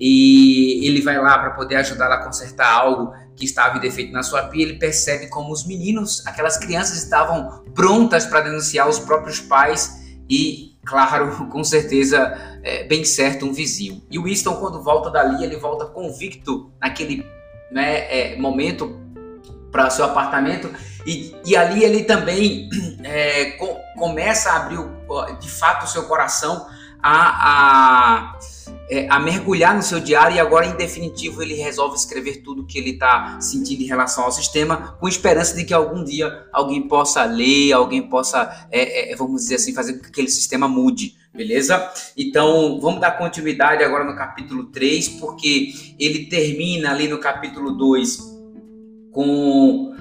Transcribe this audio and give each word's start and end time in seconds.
e 0.00 0.86
ele 0.86 1.02
vai 1.02 1.18
lá 1.18 1.38
para 1.38 1.50
poder 1.50 1.76
ajudá-la 1.76 2.14
a 2.16 2.24
consertar 2.24 2.70
algo 2.72 3.12
que 3.36 3.44
estava 3.44 3.76
em 3.76 3.80
defeito 3.80 4.12
na 4.12 4.22
sua 4.22 4.44
pia, 4.44 4.62
ele 4.62 4.78
percebe 4.78 5.28
como 5.28 5.52
os 5.52 5.66
meninos, 5.66 6.26
aquelas 6.26 6.56
crianças 6.56 6.96
estavam 6.96 7.62
prontas 7.74 8.24
para 8.24 8.40
denunciar 8.40 8.88
os 8.88 8.98
próprios 8.98 9.40
pais 9.40 10.00
e, 10.28 10.76
claro, 10.84 11.46
com 11.52 11.62
certeza, 11.62 12.34
é, 12.62 12.84
bem 12.84 13.04
certo, 13.04 13.46
um 13.46 13.52
vizinho. 13.52 14.02
E 14.10 14.18
o 14.18 14.24
Winston, 14.24 14.56
quando 14.56 14.82
volta 14.82 15.10
dali, 15.10 15.44
ele 15.44 15.56
volta 15.56 15.84
convicto 15.84 16.72
naquele 16.80 17.26
né, 17.70 18.32
é, 18.32 18.36
momento 18.36 19.00
para 19.70 19.90
seu 19.90 20.04
apartamento 20.06 20.70
e, 21.04 21.34
e, 21.44 21.56
ali 21.56 21.84
ele 21.84 22.04
também 22.04 22.68
é, 23.04 23.52
com, 23.52 23.78
começa 23.96 24.50
a 24.50 24.56
abrir 24.56 24.78
de 25.38 25.50
fato 25.50 25.84
o 25.84 25.88
seu 25.88 26.04
coração 26.04 26.66
a, 27.02 28.30
a 28.32 28.38
é, 28.88 29.08
a 29.08 29.18
mergulhar 29.18 29.74
no 29.74 29.82
seu 29.82 30.00
diário 30.00 30.36
e 30.36 30.40
agora, 30.40 30.66
em 30.66 30.76
definitivo, 30.76 31.42
ele 31.42 31.54
resolve 31.54 31.96
escrever 31.96 32.42
tudo 32.42 32.64
que 32.64 32.78
ele 32.78 32.90
está 32.90 33.40
sentindo 33.40 33.82
em 33.82 33.86
relação 33.86 34.24
ao 34.24 34.32
sistema, 34.32 34.96
com 35.00 35.08
esperança 35.08 35.56
de 35.56 35.64
que 35.64 35.74
algum 35.74 36.04
dia 36.04 36.46
alguém 36.52 36.82
possa 36.82 37.24
ler, 37.24 37.72
alguém 37.72 38.02
possa, 38.02 38.68
é, 38.70 39.12
é, 39.12 39.16
vamos 39.16 39.42
dizer 39.42 39.56
assim, 39.56 39.74
fazer 39.74 39.94
com 39.94 40.00
que 40.00 40.08
aquele 40.08 40.28
sistema 40.28 40.68
mude. 40.68 41.16
Beleza? 41.34 41.92
Então, 42.16 42.80
vamos 42.80 43.00
dar 43.00 43.18
continuidade 43.18 43.84
agora 43.84 44.04
no 44.04 44.16
capítulo 44.16 44.64
3, 44.64 45.08
porque 45.20 45.72
ele 45.98 46.26
termina 46.26 46.90
ali 46.92 47.08
no 47.08 47.18
capítulo 47.18 47.72
2 47.72 48.36
com 49.12 49.95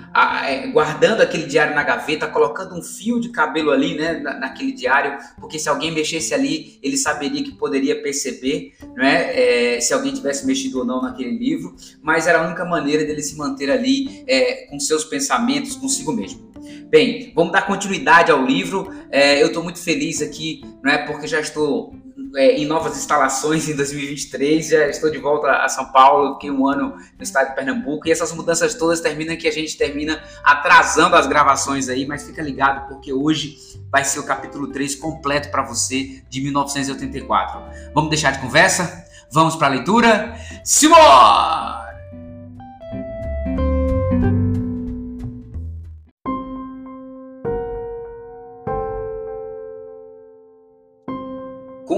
guardando 0.72 1.22
aquele 1.22 1.46
diário 1.46 1.76
na 1.76 1.84
gaveta, 1.84 2.28
colocando 2.28 2.74
um 2.74 2.82
fio 2.82 3.20
de 3.20 3.30
cabelo 3.30 3.72
ali, 3.72 3.96
né, 3.96 4.14
na, 4.20 4.40
naquele 4.40 4.72
diário, 4.72 5.18
porque 5.40 5.60
se 5.60 5.68
alguém 5.68 5.92
mexesse 5.92 6.34
ali, 6.34 6.80
ele 6.82 6.96
saberia 6.96 7.44
que 7.44 7.52
poderia 7.52 8.02
perceber, 8.02 8.74
né, 8.96 9.76
é, 9.76 9.82
se 9.82 9.94
alguém 9.94 10.14
tivesse 10.14 10.46
mexido 10.46 10.80
ou 10.80 10.86
não 10.86 11.02
naquele 11.02 11.38
livro, 11.38 11.76
mas 12.02 12.28
era 12.28 12.40
a 12.40 12.48
única 12.48 12.64
maneira 12.64 13.04
dele 13.04 13.22
se 13.22 13.36
manter 13.38 13.70
ali 13.70 14.24
é, 14.28 14.68
com 14.68 14.80
seus 14.80 15.04
pensamentos 15.04 15.76
consigo 15.76 16.14
mesmo. 16.14 16.52
Bem, 16.90 17.32
vamos 17.36 17.52
dar 17.52 17.64
continuidade 17.64 18.32
ao 18.32 18.46
livro. 18.46 18.94
É, 19.12 19.42
eu 19.42 19.48
estou 19.48 19.64
muito 19.64 19.80
feliz 19.80 20.22
aqui, 20.22 20.64
não 20.84 20.92
é, 20.92 20.98
porque 21.00 21.28
já 21.28 21.40
estou 21.40 21.94
é, 22.36 22.58
em 22.58 22.66
novas 22.66 22.98
instalações 22.98 23.68
em 23.70 23.76
2023. 23.76 24.68
Já 24.70 24.88
estou 24.88 25.10
de 25.10 25.18
volta 25.18 25.52
a 25.52 25.70
São 25.70 25.86
Paulo, 25.92 26.34
fiquei 26.34 26.52
um 26.52 26.68
ano 26.68 26.96
no 27.18 27.24
estado 27.24 27.50
de 27.50 27.56
Pernambuco 27.56 28.08
e 28.08 28.12
essas 28.12 28.32
mudanças 28.32 28.76
todas 28.76 29.00
terminam 29.00 29.36
que 29.38 29.48
a 29.48 29.52
gente 29.52 29.78
termina 29.78 30.22
atrasando 30.44 31.16
as 31.16 31.28
gravações 31.28 31.90
aí, 31.90 32.06
mas 32.06 32.26
fica 32.26 32.42
ligado 32.42 32.88
porque 32.88 33.14
hoje 33.14 33.58
vai 33.92 34.04
ser 34.04 34.20
o 34.20 34.24
capítulo 34.24 34.68
3 34.72 34.96
completo 34.96 35.50
para 35.50 35.64
você 35.64 36.24
de 36.30 36.42
1984. 36.42 37.62
Vamos 37.94 38.10
deixar 38.10 38.32
de 38.32 38.40
conversa? 38.40 39.06
Vamos 39.32 39.56
para 39.56 39.68
a 39.68 39.70
leitura? 39.72 40.36
Simone! 40.64 41.85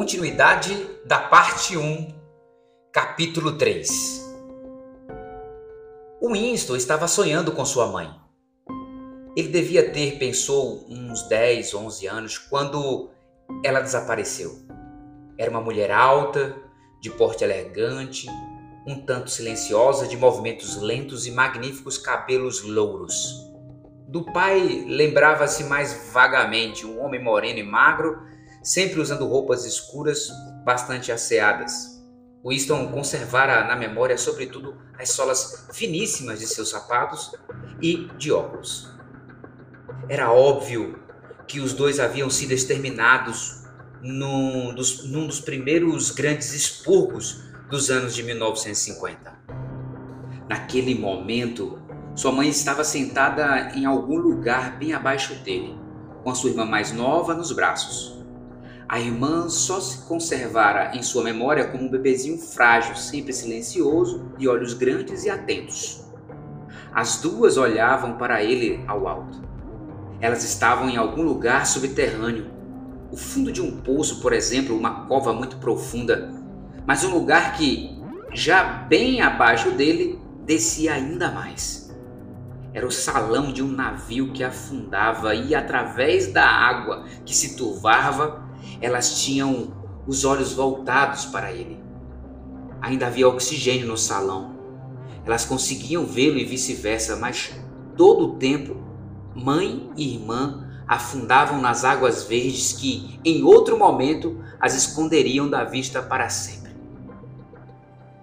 Continuidade 0.07 0.89
da 1.03 1.19
parte 1.19 1.75
1, 1.75 2.15
capítulo 2.93 3.57
3. 3.57 3.89
O 6.21 6.31
Winston 6.31 6.77
estava 6.77 7.09
sonhando 7.09 7.51
com 7.51 7.65
sua 7.65 7.87
mãe. 7.87 8.09
Ele 9.35 9.49
devia 9.49 9.91
ter, 9.91 10.17
pensou, 10.17 10.85
uns 10.89 11.23
10, 11.23 11.75
11 11.75 12.07
anos 12.07 12.37
quando 12.37 13.09
ela 13.61 13.81
desapareceu. 13.81 14.57
Era 15.37 15.51
uma 15.51 15.59
mulher 15.59 15.91
alta, 15.91 16.55
de 17.01 17.09
porte 17.09 17.43
elegante, 17.43 18.27
um 18.87 19.01
tanto 19.05 19.29
silenciosa, 19.29 20.07
de 20.07 20.15
movimentos 20.15 20.81
lentos 20.81 21.27
e 21.27 21.31
magníficos 21.31 21.97
cabelos 21.97 22.63
louros. 22.63 23.45
Do 24.07 24.23
pai 24.31 24.85
lembrava-se 24.87 25.65
mais 25.65 26.11
vagamente 26.13 26.85
um 26.85 27.03
homem 27.03 27.21
moreno 27.21 27.59
e 27.59 27.63
magro 27.63 28.36
sempre 28.67 28.99
usando 28.99 29.25
roupas 29.25 29.63
escuras 29.63 30.29
bastante 30.65 31.09
asseadas. 31.09 32.03
Winston 32.45 32.91
conservara 32.91 33.63
na 33.63 33.77
memória, 33.77 34.17
sobretudo, 34.17 34.75
as 34.99 35.11
solas 35.11 35.67
finíssimas 35.71 36.39
de 36.39 36.47
seus 36.47 36.71
sapatos 36.71 37.31
e 37.81 38.09
de 38.17 38.29
óculos. 38.29 38.91
Era 40.09 40.33
óbvio 40.33 40.99
que 41.47 41.61
os 41.61 41.71
dois 41.71 41.97
haviam 41.97 42.29
sido 42.29 42.51
exterminados 42.51 43.63
num 44.01 44.75
dos, 44.75 45.09
num 45.09 45.27
dos 45.27 45.39
primeiros 45.39 46.11
grandes 46.11 46.53
expurgos 46.53 47.41
dos 47.69 47.89
anos 47.89 48.13
de 48.13 48.21
1950. 48.21 49.33
Naquele 50.49 50.93
momento, 50.93 51.81
sua 52.13 52.33
mãe 52.33 52.49
estava 52.49 52.83
sentada 52.83 53.71
em 53.77 53.85
algum 53.85 54.17
lugar 54.17 54.77
bem 54.77 54.91
abaixo 54.91 55.35
dele, 55.35 55.73
com 56.21 56.29
a 56.31 56.35
sua 56.35 56.49
irmã 56.49 56.65
mais 56.65 56.91
nova 56.91 57.33
nos 57.33 57.53
braços. 57.53 58.16
A 58.89 59.01
irmã 59.01 59.49
só 59.49 59.81
se 59.81 60.05
conservara 60.07 60.95
em 60.95 61.03
sua 61.03 61.21
memória 61.21 61.67
como 61.67 61.83
um 61.83 61.89
bebezinho 61.89 62.37
frágil, 62.37 62.95
sempre 62.95 63.33
silencioso, 63.33 64.31
de 64.37 64.47
olhos 64.47 64.73
grandes 64.73 65.25
e 65.25 65.29
atentos. 65.29 66.05
As 66.93 67.19
duas 67.19 67.57
olhavam 67.57 68.17
para 68.17 68.41
ele 68.41 68.81
ao 68.87 69.05
alto. 69.05 69.41
Elas 70.21 70.45
estavam 70.45 70.89
em 70.89 70.95
algum 70.95 71.21
lugar 71.21 71.65
subterrâneo. 71.65 72.49
O 73.11 73.17
fundo 73.17 73.51
de 73.51 73.61
um 73.61 73.81
poço, 73.81 74.21
por 74.21 74.31
exemplo, 74.31 74.75
uma 74.75 75.05
cova 75.05 75.33
muito 75.33 75.57
profunda, 75.57 76.33
mas 76.85 77.03
um 77.03 77.13
lugar 77.13 77.57
que, 77.57 78.01
já 78.33 78.63
bem 78.63 79.21
abaixo 79.21 79.71
dele, 79.71 80.17
descia 80.45 80.93
ainda 80.93 81.29
mais. 81.29 81.93
Era 82.73 82.87
o 82.87 82.91
salão 82.91 83.51
de 83.51 83.61
um 83.61 83.67
navio 83.67 84.31
que 84.31 84.45
afundava 84.45 85.35
e, 85.35 85.53
através 85.53 86.31
da 86.31 86.45
água 86.45 87.03
que 87.25 87.35
se 87.35 87.57
turvava, 87.57 88.46
elas 88.81 89.21
tinham 89.21 89.73
os 90.07 90.23
olhos 90.23 90.53
voltados 90.53 91.25
para 91.25 91.51
ele. 91.51 91.79
Ainda 92.81 93.07
havia 93.07 93.27
oxigênio 93.27 93.87
no 93.87 93.97
salão. 93.97 94.55
Elas 95.25 95.45
conseguiam 95.45 96.05
vê-lo 96.05 96.37
e 96.37 96.45
vice-versa, 96.45 97.15
mas 97.15 97.53
todo 97.95 98.25
o 98.25 98.35
tempo, 98.35 98.77
mãe 99.35 99.89
e 99.97 100.15
irmã 100.15 100.65
afundavam 100.87 101.59
nas 101.59 101.83
águas 101.83 102.23
verdes 102.23 102.71
que, 102.71 103.19
em 103.25 103.43
outro 103.43 103.77
momento, 103.77 104.41
as 104.59 104.73
esconderiam 104.73 105.49
da 105.49 105.65
vista 105.65 106.01
para 106.01 106.29
sempre. 106.29 106.71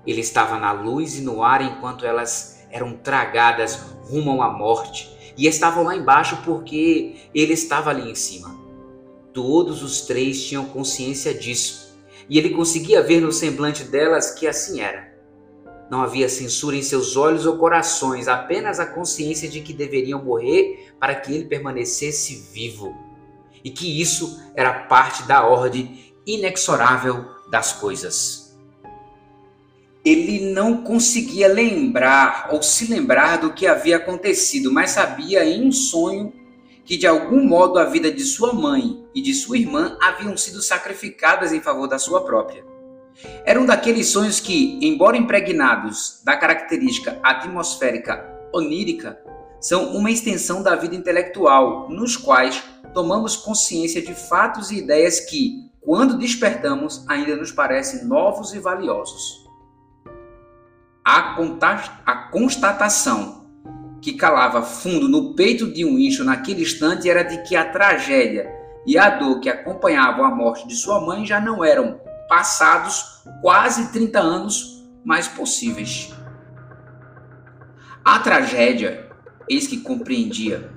Ele 0.07 0.21
estava 0.21 0.59
na 0.59 0.73
luz 0.73 1.19
e 1.19 1.23
no 1.23 1.43
ar 1.43 1.61
enquanto 1.61 2.07
elas 2.07 2.67
eram 2.71 2.95
tragadas 2.95 3.79
rumo 4.09 4.43
à 4.43 4.51
morte, 4.51 5.13
e 5.37 5.47
estavam 5.47 5.85
lá 5.85 5.97
embaixo 5.97 6.39
porque 6.45 7.17
ele 7.35 7.53
estava 7.53 7.91
ali 7.91 8.11
em 8.11 8.15
cima. 8.15 8.64
Todos 9.35 9.83
os 9.83 10.03
três 10.03 10.45
tinham 10.45 10.65
consciência 10.65 11.35
disso, 11.35 11.99
e 12.31 12.39
ele 12.39 12.51
conseguia 12.51 13.03
ver 13.03 13.21
no 13.21 13.33
semblante 13.33 13.83
delas 13.83 14.31
que 14.31 14.47
assim 14.47 14.81
era. 14.81 15.13
Não 15.91 16.03
havia 16.03 16.29
censura 16.29 16.77
em 16.77 16.83
seus 16.83 17.17
olhos 17.17 17.45
ou 17.45 17.59
corações, 17.59 18.29
apenas 18.29 18.79
a 18.79 18.87
consciência 18.87 19.49
de 19.49 19.61
que 19.61 19.73
deveriam 19.73 20.25
morrer 20.25 20.95
para 21.01 21.17
que 21.17 21.35
ele 21.35 21.47
permanecesse 21.47 22.49
vivo, 22.53 22.95
e 23.65 23.71
que 23.71 24.01
isso 24.01 24.41
era 24.55 24.85
parte 24.85 25.25
da 25.25 25.45
ordem 25.45 26.15
inexorável 26.25 27.27
das 27.51 27.73
coisas. 27.73 28.57
Ele 30.05 30.53
não 30.53 30.85
conseguia 30.85 31.49
lembrar 31.49 32.51
ou 32.53 32.63
se 32.63 32.87
lembrar 32.87 33.39
do 33.39 33.53
que 33.53 33.67
havia 33.67 33.97
acontecido, 33.97 34.71
mas 34.71 34.93
sabia 34.93 35.45
em 35.45 35.67
um 35.67 35.73
sonho 35.73 36.33
que 36.85 36.97
de 36.97 37.07
algum 37.07 37.45
modo 37.45 37.79
a 37.79 37.85
vida 37.85 38.11
de 38.11 38.23
sua 38.23 38.53
mãe 38.53 39.05
e 39.15 39.23
de 39.23 39.33
sua 39.33 39.57
irmã 39.57 39.97
haviam 40.01 40.37
sido 40.37 40.61
sacrificadas 40.61 41.53
em 41.53 41.61
favor 41.61 41.89
da 41.89 41.99
sua 41.99 42.25
própria. 42.25 42.65
Era 43.45 43.61
um 43.61 43.67
daqueles 43.67 44.09
sonhos 44.09 44.41
que, 44.41 44.79
embora 44.83 45.17
impregnados 45.17 46.21
da 46.25 46.37
característica 46.37 47.19
atmosférica 47.23 48.25
onírica, 48.53 49.19
são 49.61 49.97
uma 49.97 50.11
extensão 50.11 50.63
da 50.63 50.75
vida 50.75 50.95
intelectual, 50.95 51.89
nos 51.89 52.17
quais 52.17 52.63
tomamos 52.93 53.37
consciência 53.37 54.03
de 54.03 54.15
fatos 54.15 54.71
e 54.71 54.79
ideias 54.79 55.21
que, 55.21 55.71
quando 55.81 56.19
despertamos, 56.19 57.05
ainda 57.09 57.37
nos 57.37 57.51
parecem 57.51 58.05
novos 58.05 58.53
e 58.53 58.59
valiosos. 58.59 59.45
A, 61.05 61.37
a 62.07 62.17
constatação 62.31 63.44
que 64.05 64.13
calava 64.13 64.61
fundo 64.61 65.09
no 65.09 65.33
peito 65.33 65.73
de 65.73 65.83
um 65.83 65.99
incho 65.99 66.25
naquele 66.25 66.61
instante 66.61 67.09
era 67.09 67.23
de 67.23 67.39
que 67.39 67.57
a 67.57 67.65
tragédia 67.65 68.47
e 68.87 68.99
a 68.99 69.09
dor 69.09 69.41
que 69.41 69.49
acompanhavam 69.49 70.27
a 70.27 70.31
morte 70.31 70.69
de 70.69 70.77
sua 70.77 71.01
mãe 71.01 71.25
já 71.25 71.41
não 71.41 71.65
eram 71.65 71.99
passados 72.29 73.23
quase 73.41 73.91
30 73.93 74.21
anos 74.21 74.85
mais 75.03 75.27
possíveis. 75.27 76.13
A 78.05 78.19
tragédia, 78.19 79.09
eis 79.49 79.67
que 79.67 79.79
compreendia, 79.79 80.71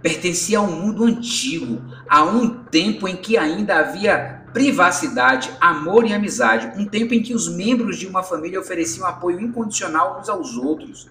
pertencia 0.00 0.56
a 0.58 0.62
um 0.62 0.80
mundo 0.80 1.04
antigo, 1.04 1.84
a 2.08 2.24
um 2.24 2.64
tempo 2.64 3.06
em 3.06 3.16
que 3.16 3.36
ainda 3.36 3.78
havia 3.78 4.42
privacidade, 4.54 5.50
amor 5.60 6.06
e 6.06 6.14
amizade, 6.14 6.80
um 6.80 6.86
tempo 6.86 7.12
em 7.12 7.22
que 7.22 7.34
os 7.34 7.46
membros 7.46 7.98
de 7.98 8.06
uma 8.06 8.22
família 8.22 8.58
ofereciam 8.58 9.06
apoio 9.06 9.38
incondicional 9.38 10.18
uns 10.18 10.30
aos 10.30 10.56
outros, 10.56 11.10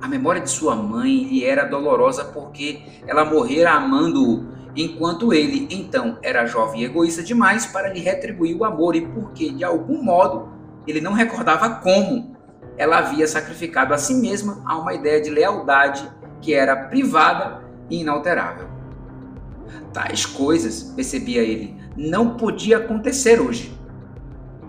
a 0.00 0.08
memória 0.08 0.40
de 0.40 0.50
sua 0.50 0.74
mãe 0.74 1.24
lhe 1.24 1.44
era 1.44 1.64
dolorosa 1.64 2.24
porque 2.24 2.82
ela 3.06 3.24
morrera 3.24 3.72
amando-o, 3.72 4.48
enquanto 4.74 5.32
ele, 5.32 5.68
então, 5.70 6.18
era 6.22 6.46
jovem 6.46 6.82
e 6.82 6.84
egoísta 6.84 7.22
demais 7.22 7.66
para 7.66 7.92
lhe 7.92 8.00
retribuir 8.00 8.56
o 8.56 8.64
amor 8.64 8.96
e 8.96 9.06
porque, 9.06 9.50
de 9.50 9.64
algum 9.64 10.02
modo, 10.02 10.48
ele 10.86 11.00
não 11.00 11.12
recordava 11.12 11.68
como 11.76 12.36
ela 12.78 12.98
havia 12.98 13.26
sacrificado 13.26 13.92
a 13.92 13.98
si 13.98 14.14
mesma 14.14 14.62
a 14.64 14.78
uma 14.78 14.94
ideia 14.94 15.20
de 15.20 15.28
lealdade 15.28 16.10
que 16.40 16.54
era 16.54 16.74
privada 16.74 17.62
e 17.90 18.00
inalterável. 18.00 18.68
Tais 19.92 20.24
coisas, 20.24 20.84
percebia 20.94 21.42
ele, 21.42 21.76
não 21.96 22.36
podia 22.36 22.78
acontecer 22.78 23.40
hoje. 23.40 23.78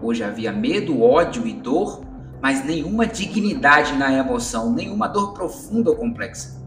Hoje 0.02 0.24
havia 0.24 0.52
medo, 0.52 1.02
ódio 1.02 1.48
e 1.48 1.54
dor 1.54 2.04
mas 2.42 2.66
nenhuma 2.66 3.06
dignidade 3.06 3.94
na 3.98 4.12
emoção, 4.12 4.74
nenhuma 4.74 5.08
dor 5.08 5.34
profunda 5.34 5.92
ou 5.92 5.96
complexa. 5.96 6.60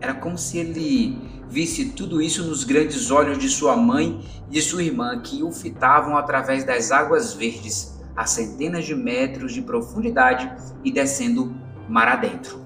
Era 0.00 0.14
como 0.14 0.38
se 0.38 0.58
ele 0.58 1.18
visse 1.48 1.90
tudo 1.90 2.20
isso 2.20 2.42
nos 2.44 2.64
grandes 2.64 3.10
olhos 3.10 3.38
de 3.38 3.48
sua 3.48 3.76
mãe 3.76 4.24
e 4.48 4.52
de 4.52 4.62
sua 4.62 4.82
irmã, 4.82 5.20
que 5.20 5.42
o 5.42 5.52
fitavam 5.52 6.16
através 6.16 6.64
das 6.64 6.90
águas 6.90 7.34
verdes, 7.34 8.00
a 8.16 8.26
centenas 8.26 8.84
de 8.84 8.94
metros 8.94 9.52
de 9.52 9.60
profundidade 9.60 10.50
e 10.82 10.90
descendo 10.90 11.54
mar 11.88 12.08
adentro. 12.08 12.64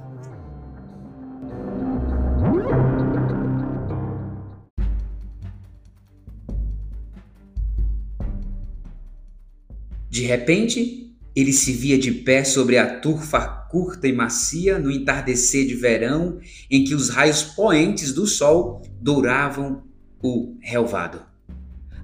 De 10.08 10.24
repente, 10.24 11.07
ele 11.40 11.52
se 11.52 11.72
via 11.72 11.96
de 11.96 12.10
pé 12.10 12.42
sobre 12.42 12.78
a 12.78 12.98
turfa 12.98 13.40
curta 13.70 14.08
e 14.08 14.12
macia 14.12 14.78
no 14.78 14.90
entardecer 14.90 15.66
de 15.66 15.74
verão, 15.74 16.40
em 16.70 16.82
que 16.82 16.94
os 16.94 17.10
raios 17.10 17.42
poentes 17.42 18.12
do 18.12 18.26
sol 18.26 18.82
douravam 19.00 19.84
o 20.22 20.56
relvado. 20.60 21.20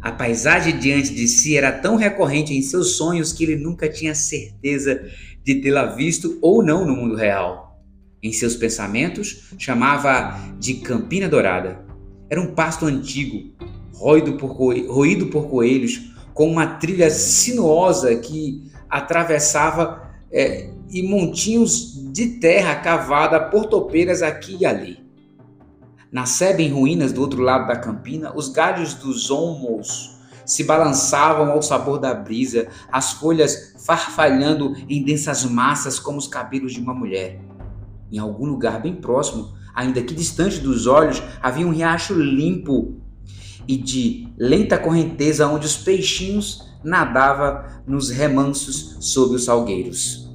A 0.00 0.12
paisagem 0.12 0.78
diante 0.78 1.14
de 1.14 1.26
si 1.26 1.56
era 1.56 1.72
tão 1.72 1.96
recorrente 1.96 2.52
em 2.52 2.62
seus 2.62 2.96
sonhos 2.96 3.32
que 3.32 3.42
ele 3.42 3.56
nunca 3.56 3.88
tinha 3.88 4.14
certeza 4.14 5.02
de 5.42 5.56
tê-la 5.56 5.86
visto 5.86 6.38
ou 6.40 6.62
não 6.62 6.86
no 6.86 6.94
mundo 6.94 7.16
real. 7.16 7.82
Em 8.22 8.32
seus 8.32 8.54
pensamentos, 8.54 9.50
chamava 9.58 10.38
de 10.60 10.74
Campina 10.74 11.28
Dourada. 11.28 11.84
Era 12.30 12.40
um 12.40 12.54
pasto 12.54 12.86
antigo, 12.86 13.52
roído 13.92 14.34
por, 14.34 14.54
coelhos, 14.54 16.12
com 16.34 16.50
uma 16.50 16.66
trilha 16.66 17.10
sinuosa 17.10 18.14
que 18.16 18.73
atravessava 18.94 20.08
é, 20.30 20.70
e 20.88 21.02
montinhos 21.02 22.12
de 22.12 22.38
terra 22.38 22.76
cavada 22.76 23.40
por 23.40 23.66
topeiras 23.66 24.22
aqui 24.22 24.58
e 24.60 24.64
ali. 24.64 25.04
Na 26.12 26.26
sebe 26.26 26.62
em 26.62 26.72
ruínas 26.72 27.12
do 27.12 27.20
outro 27.20 27.42
lado 27.42 27.66
da 27.66 27.74
campina, 27.74 28.32
os 28.36 28.48
galhos 28.48 28.94
dos 28.94 29.32
olmos 29.32 30.16
se 30.46 30.62
balançavam 30.62 31.50
ao 31.50 31.60
sabor 31.60 31.98
da 31.98 32.14
brisa, 32.14 32.68
as 32.92 33.14
folhas 33.14 33.74
farfalhando 33.84 34.76
em 34.88 35.02
densas 35.02 35.44
massas 35.44 35.98
como 35.98 36.16
os 36.16 36.28
cabelos 36.28 36.72
de 36.72 36.78
uma 36.78 36.94
mulher. 36.94 37.40
Em 38.12 38.18
algum 38.18 38.46
lugar 38.46 38.80
bem 38.80 38.94
próximo, 38.94 39.54
ainda 39.74 40.00
que 40.00 40.14
distante 40.14 40.60
dos 40.60 40.86
olhos, 40.86 41.20
havia 41.42 41.66
um 41.66 41.72
riacho 41.72 42.14
limpo 42.14 42.94
e 43.66 43.76
de 43.76 44.28
lenta 44.38 44.78
correnteza 44.78 45.48
onde 45.48 45.66
os 45.66 45.76
peixinhos 45.76 46.73
nadava 46.84 47.82
nos 47.86 48.10
remansos 48.10 48.96
sob 49.00 49.34
os 49.34 49.44
salgueiros. 49.44 50.30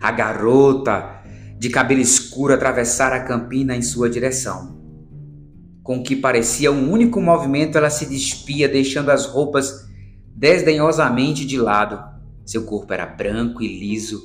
A 0.00 0.10
garota 0.10 1.22
de 1.58 1.70
cabelo 1.70 2.00
escuro 2.00 2.52
atravessara 2.52 3.16
a 3.16 3.24
campina 3.24 3.74
em 3.74 3.82
sua 3.82 4.10
direção. 4.10 4.76
Com 5.82 6.02
que 6.02 6.16
parecia 6.16 6.70
um 6.70 6.90
único 6.90 7.20
movimento, 7.20 7.78
ela 7.78 7.88
se 7.88 8.06
despia, 8.06 8.68
deixando 8.68 9.10
as 9.10 9.26
roupas 9.26 9.86
desdenhosamente 10.34 11.46
de 11.46 11.56
lado. 11.56 12.02
Seu 12.44 12.64
corpo 12.64 12.92
era 12.92 13.06
branco 13.06 13.62
e 13.62 13.78
liso, 13.78 14.20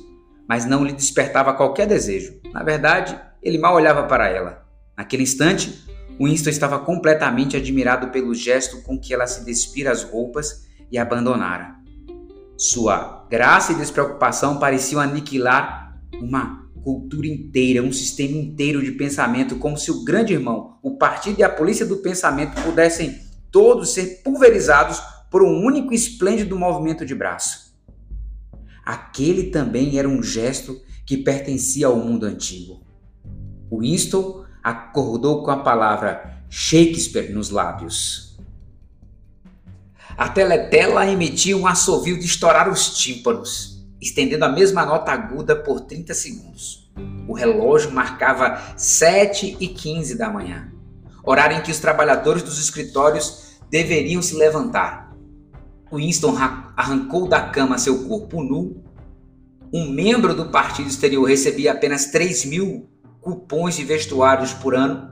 mas 0.48 0.66
não 0.66 0.84
lhe 0.84 0.92
despertava 0.92 1.54
qualquer 1.54 1.86
desejo. 1.86 2.34
Na 2.52 2.62
verdade, 2.62 3.18
ele 3.42 3.58
mal 3.58 3.74
olhava 3.74 4.02
para 4.04 4.28
ela. 4.28 4.66
Naquele 4.96 5.22
instante, 5.22 5.84
Winston 6.20 6.50
estava 6.50 6.78
completamente 6.78 7.56
admirado 7.56 8.08
pelo 8.08 8.34
gesto 8.34 8.82
com 8.82 8.98
que 8.98 9.14
ela 9.14 9.26
se 9.26 9.44
despira 9.44 9.90
as 9.90 10.02
roupas 10.02 10.66
e 10.92 10.98
abandonara. 10.98 11.74
Sua 12.56 13.26
graça 13.28 13.72
e 13.72 13.76
despreocupação 13.76 14.58
pareciam 14.58 15.00
aniquilar 15.00 15.98
uma 16.20 16.70
cultura 16.84 17.26
inteira, 17.26 17.82
um 17.82 17.92
sistema 17.92 18.36
inteiro 18.36 18.82
de 18.82 18.92
pensamento, 18.92 19.56
como 19.56 19.78
se 19.78 19.90
o 19.90 20.04
grande 20.04 20.32
irmão, 20.32 20.78
o 20.82 20.96
partido 20.96 21.40
e 21.40 21.42
a 21.42 21.48
polícia 21.48 21.86
do 21.86 21.96
pensamento 21.96 22.60
pudessem 22.62 23.20
todos 23.50 23.94
ser 23.94 24.22
pulverizados 24.22 25.00
por 25.30 25.42
um 25.42 25.64
único 25.64 25.94
esplêndido 25.94 26.58
movimento 26.58 27.06
de 27.06 27.14
braço. 27.14 27.72
Aquele 28.84 29.44
também 29.44 29.98
era 29.98 30.08
um 30.08 30.22
gesto 30.22 30.80
que 31.06 31.16
pertencia 31.16 31.86
ao 31.86 31.96
mundo 31.96 32.26
antigo. 32.26 32.84
Winston 33.72 34.44
acordou 34.62 35.42
com 35.42 35.50
a 35.50 35.58
palavra 35.58 36.44
Shakespeare 36.50 37.32
nos 37.32 37.50
lábios. 37.50 38.31
A 40.16 40.28
teletela 40.28 41.06
emitia 41.06 41.56
um 41.56 41.66
assovio 41.66 42.18
de 42.18 42.26
estourar 42.26 42.70
os 42.70 42.98
tímpanos, 42.98 43.82
estendendo 44.00 44.44
a 44.44 44.48
mesma 44.48 44.84
nota 44.84 45.12
aguda 45.12 45.56
por 45.56 45.80
30 45.80 46.12
segundos. 46.12 46.92
O 47.26 47.32
relógio 47.32 47.90
marcava 47.90 48.60
7 48.76 49.56
e 49.58 49.68
15 49.68 50.18
da 50.18 50.28
manhã, 50.28 50.70
horário 51.24 51.56
em 51.56 51.62
que 51.62 51.70
os 51.70 51.78
trabalhadores 51.78 52.42
dos 52.42 52.58
escritórios 52.58 53.58
deveriam 53.70 54.20
se 54.20 54.34
levantar. 54.34 55.16
Winston 55.90 56.36
arrancou 56.76 57.26
da 57.26 57.40
cama 57.40 57.78
seu 57.78 58.06
corpo 58.06 58.42
nu. 58.42 58.82
Um 59.72 59.90
membro 59.90 60.34
do 60.34 60.50
partido 60.50 60.88
exterior 60.88 61.24
recebia 61.24 61.72
apenas 61.72 62.06
3 62.06 62.44
mil 62.44 62.90
cupons 63.20 63.76
de 63.76 63.84
vestuários 63.84 64.52
por 64.52 64.74
ano 64.74 65.10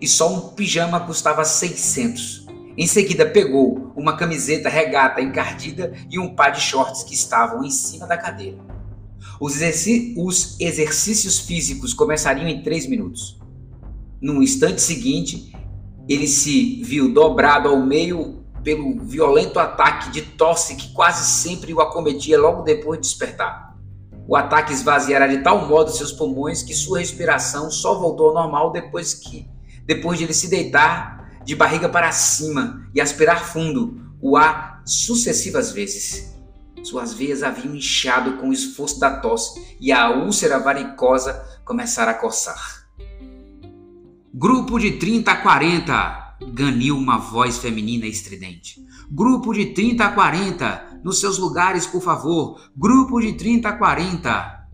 e 0.00 0.08
só 0.08 0.32
um 0.32 0.54
pijama 0.54 1.00
custava 1.00 1.44
600. 1.44 2.41
Em 2.76 2.86
seguida, 2.86 3.26
pegou 3.26 3.92
uma 3.94 4.16
camiseta 4.16 4.68
regata 4.68 5.20
encardida 5.20 5.92
e 6.10 6.18
um 6.18 6.34
par 6.34 6.52
de 6.52 6.60
shorts 6.60 7.02
que 7.02 7.14
estavam 7.14 7.62
em 7.64 7.70
cima 7.70 8.06
da 8.06 8.16
cadeira. 8.16 8.58
Os, 9.38 9.56
os 10.16 10.60
exercícios 10.60 11.38
físicos 11.40 11.92
começariam 11.92 12.48
em 12.48 12.62
três 12.62 12.86
minutos. 12.86 13.38
No 14.20 14.42
instante 14.42 14.80
seguinte, 14.80 15.52
ele 16.08 16.26
se 16.26 16.82
viu 16.82 17.12
dobrado 17.12 17.68
ao 17.68 17.84
meio 17.84 18.42
pelo 18.62 19.00
violento 19.00 19.58
ataque 19.58 20.10
de 20.10 20.22
tosse 20.22 20.76
que 20.76 20.92
quase 20.92 21.24
sempre 21.24 21.74
o 21.74 21.80
acometia 21.80 22.38
logo 22.38 22.62
depois 22.62 23.00
de 23.00 23.08
despertar. 23.08 23.76
O 24.26 24.36
ataque 24.36 24.72
esvaziara 24.72 25.28
de 25.28 25.42
tal 25.42 25.66
modo 25.66 25.90
seus 25.90 26.12
pulmões 26.12 26.62
que 26.62 26.72
sua 26.72 27.00
respiração 27.00 27.70
só 27.70 27.98
voltou 27.98 28.28
ao 28.28 28.34
normal 28.34 28.70
depois 28.70 29.12
que, 29.12 29.48
depois 29.84 30.18
de 30.18 30.24
ele 30.24 30.32
se 30.32 30.48
deitar 30.48 31.21
de 31.44 31.54
barriga 31.54 31.88
para 31.88 32.12
cima 32.12 32.88
e 32.94 33.00
aspirar 33.00 33.44
fundo 33.44 34.14
o 34.20 34.36
ar 34.36 34.82
sucessivas 34.84 35.72
vezes. 35.72 36.32
Suas 36.82 37.12
veias 37.14 37.42
haviam 37.42 37.74
inchado 37.74 38.38
com 38.38 38.48
o 38.48 38.52
esforço 38.52 38.98
da 38.98 39.18
tosse 39.20 39.76
e 39.80 39.92
a 39.92 40.10
úlcera 40.10 40.58
varicosa 40.58 41.60
começara 41.64 42.10
a 42.10 42.14
coçar. 42.14 42.82
Grupo 44.34 44.78
de 44.78 44.92
30 44.92 45.30
a 45.30 45.36
40, 45.36 46.36
ganiu 46.52 46.96
uma 46.96 47.18
voz 47.18 47.58
feminina 47.58 48.06
estridente. 48.06 48.84
Grupo 49.10 49.52
de 49.52 49.66
30 49.66 50.04
a 50.04 50.12
40, 50.12 51.00
nos 51.04 51.20
seus 51.20 51.38
lugares, 51.38 51.86
por 51.86 52.02
favor. 52.02 52.60
Grupo 52.76 53.20
de 53.20 53.34
30 53.34 53.68
a 53.68 53.72
40. 53.76 54.68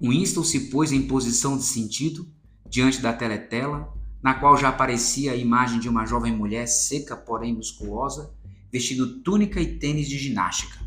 Winston 0.00 0.44
se 0.44 0.70
pôs 0.70 0.92
em 0.92 1.02
posição 1.02 1.56
de 1.56 1.64
sentido 1.64 2.26
diante 2.68 3.02
da 3.02 3.12
teletela, 3.12 3.92
na 4.22 4.34
qual 4.34 4.56
já 4.56 4.68
aparecia 4.68 5.32
a 5.32 5.36
imagem 5.36 5.80
de 5.80 5.88
uma 5.88 6.06
jovem 6.06 6.32
mulher 6.32 6.66
seca, 6.66 7.16
porém 7.16 7.54
musculosa, 7.54 8.32
vestindo 8.70 9.20
túnica 9.20 9.60
e 9.60 9.78
tênis 9.78 10.08
de 10.08 10.16
ginástica. 10.16 10.78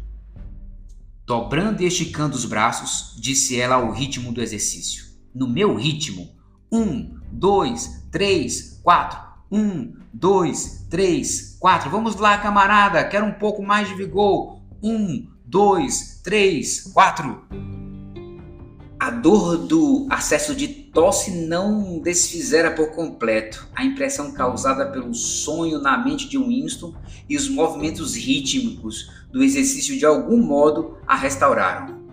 Dobrando 1.26 1.82
e 1.82 1.88
esticando 1.88 2.36
os 2.36 2.46
braços, 2.46 3.20
disse 3.20 3.60
ela 3.60 3.76
ao 3.76 3.92
ritmo 3.92 4.32
do 4.32 4.42
exercício. 4.42 5.06
No 5.34 5.50
meu 5.50 5.76
ritmo. 5.76 6.30
Um, 6.72 7.18
dois, 7.32 8.06
três, 8.12 8.80
quatro. 8.84 9.20
Um, 9.52 9.96
dois, 10.14 10.86
três, 10.90 11.58
quatro. 11.60 11.90
Vamos 11.90 12.16
lá, 12.16 12.38
camarada. 12.38 13.04
Quero 13.04 13.26
um 13.26 13.34
pouco 13.34 13.64
mais 13.64 13.88
de 13.88 13.96
vigor. 13.96 14.62
Um, 14.84 15.28
dois, 15.44 16.22
três, 16.24 16.82
quatro. 16.94 17.44
A 19.00 19.10
dor 19.10 19.58
do 19.58 20.08
acesso 20.10 20.56
de 20.56 20.68
tosse 20.96 21.30
não 21.30 22.00
desfizera 22.00 22.72
por 22.72 22.92
completo 22.92 23.68
a 23.76 23.84
impressão 23.84 24.32
causada 24.32 24.86
pelo 24.86 25.14
sonho 25.14 25.78
na 25.78 25.98
mente 25.98 26.30
de 26.30 26.38
Winston 26.38 26.96
e 27.28 27.36
os 27.36 27.50
movimentos 27.50 28.16
rítmicos 28.16 29.12
do 29.30 29.44
exercício 29.44 29.98
de 29.98 30.06
algum 30.06 30.38
modo 30.38 30.98
a 31.06 31.14
restauraram. 31.14 32.06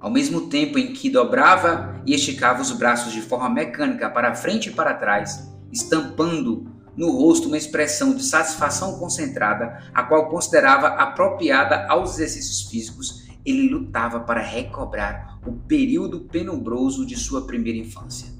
Ao 0.00 0.10
mesmo 0.10 0.48
tempo 0.48 0.80
em 0.80 0.92
que 0.92 1.08
dobrava 1.08 2.02
e 2.04 2.12
esticava 2.12 2.60
os 2.60 2.72
braços 2.72 3.12
de 3.12 3.22
forma 3.22 3.48
mecânica 3.48 4.10
para 4.10 4.34
frente 4.34 4.68
e 4.68 4.72
para 4.72 4.94
trás, 4.94 5.48
estampando 5.70 6.66
no 6.96 7.12
rosto 7.12 7.46
uma 7.46 7.56
expressão 7.56 8.16
de 8.16 8.24
satisfação 8.24 8.98
concentrada, 8.98 9.78
a 9.94 10.02
qual 10.02 10.28
considerava 10.28 10.88
apropriada 10.88 11.86
aos 11.88 12.14
exercícios 12.14 12.68
físicos, 12.68 13.22
ele 13.44 13.68
lutava 13.68 14.20
para 14.20 14.40
recobrar 14.40 15.38
o 15.46 15.52
período 15.52 16.20
penumbroso 16.20 17.04
de 17.04 17.16
sua 17.16 17.46
primeira 17.46 17.78
infância. 17.78 18.32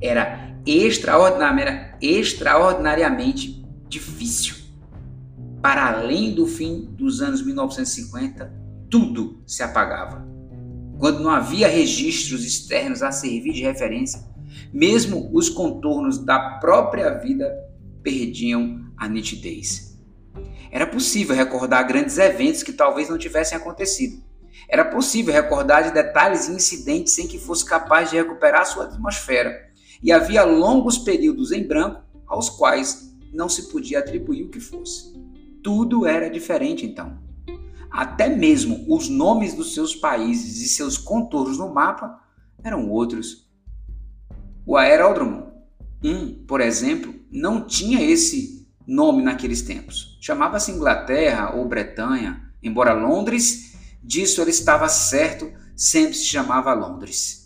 Era 0.00 0.58
extraordinariamente 0.66 3.64
difícil. 3.88 4.56
Para 5.62 5.88
além 5.88 6.34
do 6.34 6.46
fim 6.46 6.88
dos 6.92 7.22
anos 7.22 7.44
1950, 7.44 8.52
tudo 8.90 9.42
se 9.46 9.62
apagava. 9.62 10.26
Quando 10.98 11.20
não 11.20 11.30
havia 11.30 11.68
registros 11.68 12.44
externos 12.44 13.02
a 13.02 13.10
servir 13.10 13.52
de 13.52 13.62
referência, 13.62 14.22
mesmo 14.72 15.30
os 15.32 15.48
contornos 15.48 16.24
da 16.24 16.58
própria 16.58 17.18
vida 17.18 17.52
perdiam 18.02 18.84
a 18.96 19.08
nitidez. 19.08 19.93
Era 20.74 20.88
possível 20.88 21.36
recordar 21.36 21.86
grandes 21.86 22.18
eventos 22.18 22.64
que 22.64 22.72
talvez 22.72 23.08
não 23.08 23.16
tivessem 23.16 23.56
acontecido. 23.56 24.20
Era 24.68 24.84
possível 24.84 25.32
recordar 25.32 25.84
de 25.84 25.94
detalhes 25.94 26.48
e 26.48 26.52
incidentes 26.52 27.12
sem 27.12 27.28
que 27.28 27.38
fosse 27.38 27.64
capaz 27.64 28.10
de 28.10 28.16
recuperar 28.16 28.66
sua 28.66 28.86
atmosfera. 28.86 29.70
E 30.02 30.10
havia 30.10 30.42
longos 30.42 30.98
períodos 30.98 31.52
em 31.52 31.64
branco 31.64 32.02
aos 32.26 32.50
quais 32.50 33.14
não 33.32 33.48
se 33.48 33.70
podia 33.70 34.00
atribuir 34.00 34.42
o 34.42 34.50
que 34.50 34.58
fosse. 34.58 35.14
Tudo 35.62 36.06
era 36.06 36.28
diferente 36.28 36.84
então. 36.84 37.22
Até 37.88 38.28
mesmo 38.28 38.84
os 38.92 39.08
nomes 39.08 39.54
dos 39.54 39.74
seus 39.74 39.94
países 39.94 40.60
e 40.60 40.68
seus 40.68 40.98
contornos 40.98 41.56
no 41.56 41.72
mapa 41.72 42.18
eram 42.64 42.90
outros. 42.90 43.48
O 44.66 44.76
aeródromo, 44.76 45.52
um, 46.02 46.44
por 46.44 46.60
exemplo, 46.60 47.14
não 47.30 47.64
tinha 47.64 48.02
esse 48.02 48.63
nome 48.86 49.22
naqueles 49.22 49.62
tempos. 49.62 50.18
Chamava-se 50.20 50.70
Inglaterra 50.70 51.54
ou 51.54 51.66
Bretanha, 51.66 52.50
embora 52.62 52.92
Londres, 52.92 53.74
disso 54.02 54.40
ele 54.40 54.50
estava 54.50 54.88
certo, 54.88 55.52
sempre 55.76 56.14
se 56.14 56.26
chamava 56.26 56.72
Londres. 56.74 57.44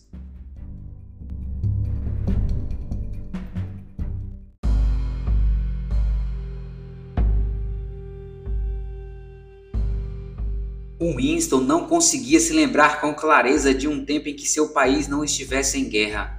O 11.01 11.15
Winston 11.15 11.61
não 11.61 11.87
conseguia 11.87 12.41
se 12.41 12.53
lembrar 12.53 13.01
com 13.01 13.15
clareza 13.15 13.73
de 13.73 13.87
um 13.87 14.05
tempo 14.05 14.29
em 14.29 14.35
que 14.35 14.49
seu 14.49 14.71
país 14.71 15.07
não 15.07 15.23
estivesse 15.23 15.79
em 15.79 15.89
guerra, 15.89 16.38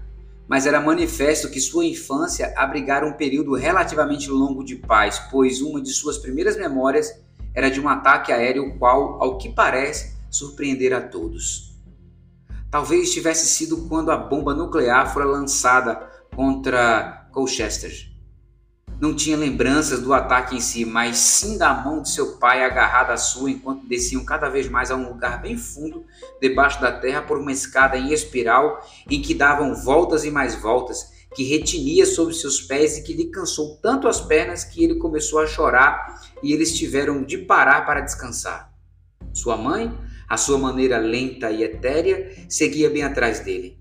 mas 0.50 0.66
era 0.66 0.82
manifesto 0.82 1.48
que 1.48 1.62
sua 1.62 1.86
infância 1.86 2.52
abrigara 2.58 3.06
um 3.06 3.14
período 3.14 3.54
relativamente 3.54 4.32
longo 4.32 4.64
de 4.64 4.76
paz, 4.76 5.20
pois 5.30 5.62
uma 5.62 5.80
de 5.80 5.92
suas 5.92 6.18
primeiras 6.18 6.58
memórias 6.58 7.14
era 7.54 7.70
de 7.70 7.80
um 7.80 7.88
ataque 7.88 8.32
aéreo 8.32 8.76
qual, 8.80 9.22
ao 9.22 9.38
que 9.38 9.50
parece, 9.50 10.18
surpreendera 10.28 10.98
a 10.98 11.02
todos. 11.02 11.76
Talvez 12.72 13.14
tivesse 13.14 13.48
sido 13.48 13.88
quando 13.88 14.10
a 14.10 14.18
bomba 14.18 14.56
nuclear 14.56 15.14
fora 15.14 15.26
lançada 15.26 15.96
contra 16.36 17.30
Colchester 17.32 17.92
não 19.00 19.16
tinha 19.16 19.38
lembranças 19.38 20.02
do 20.02 20.14
ataque 20.14 20.58
em 20.58 20.60
si, 20.60 20.84
mas 20.84 21.18
sim 21.18 21.58
da 21.58 21.74
mão 21.74 22.02
de 22.02 22.10
seu 22.10 22.38
pai 22.38 22.64
agarrada 22.64 23.14
à 23.14 23.18
sua 23.18 23.50
enquanto 23.50 23.88
desciam 23.88 24.26
cada 24.26 24.50
vez 24.50 24.68
mais 24.68 24.92
a 24.92 24.96
um 24.96 25.08
lugar 25.08 25.42
bem 25.42 25.56
fundo 25.56 26.06
debaixo 26.42 26.82
da 26.82 26.92
terra 26.92 27.22
por 27.22 27.38
uma 27.38 27.52
escada 27.52 27.98
em 27.98 28.12
espiral 28.12 28.86
em 29.10 29.22
que 29.22 29.34
davam 29.34 29.74
voltas 29.74 30.26
e 30.26 30.32
mais 30.32 30.54
voltas, 30.56 31.18
que 31.34 31.44
retinia 31.44 32.06
sobre 32.06 32.34
seus 32.34 32.60
pés 32.62 32.98
e 32.98 33.04
que 33.04 33.14
lhe 33.14 33.26
cansou 33.26 33.78
tanto 33.82 34.08
as 34.08 34.20
pernas 34.20 34.64
que 34.66 34.84
ele 34.84 34.96
começou 34.96 35.40
a 35.40 35.48
chorar 35.48 36.22
e 36.44 36.52
eles 36.52 36.78
tiveram 36.78 37.24
de 37.24 37.38
parar 37.38 37.86
para 37.86 38.02
descansar. 38.02 38.74
Sua 39.32 39.56
mãe, 39.56 39.96
à 40.28 40.36
sua 40.36 40.58
maneira 40.58 40.98
lenta 40.98 41.52
e 41.52 41.64
etérea, 41.64 42.46
seguia 42.50 42.90
bem 42.90 43.04
atrás 43.04 43.40
dele. 43.40 43.80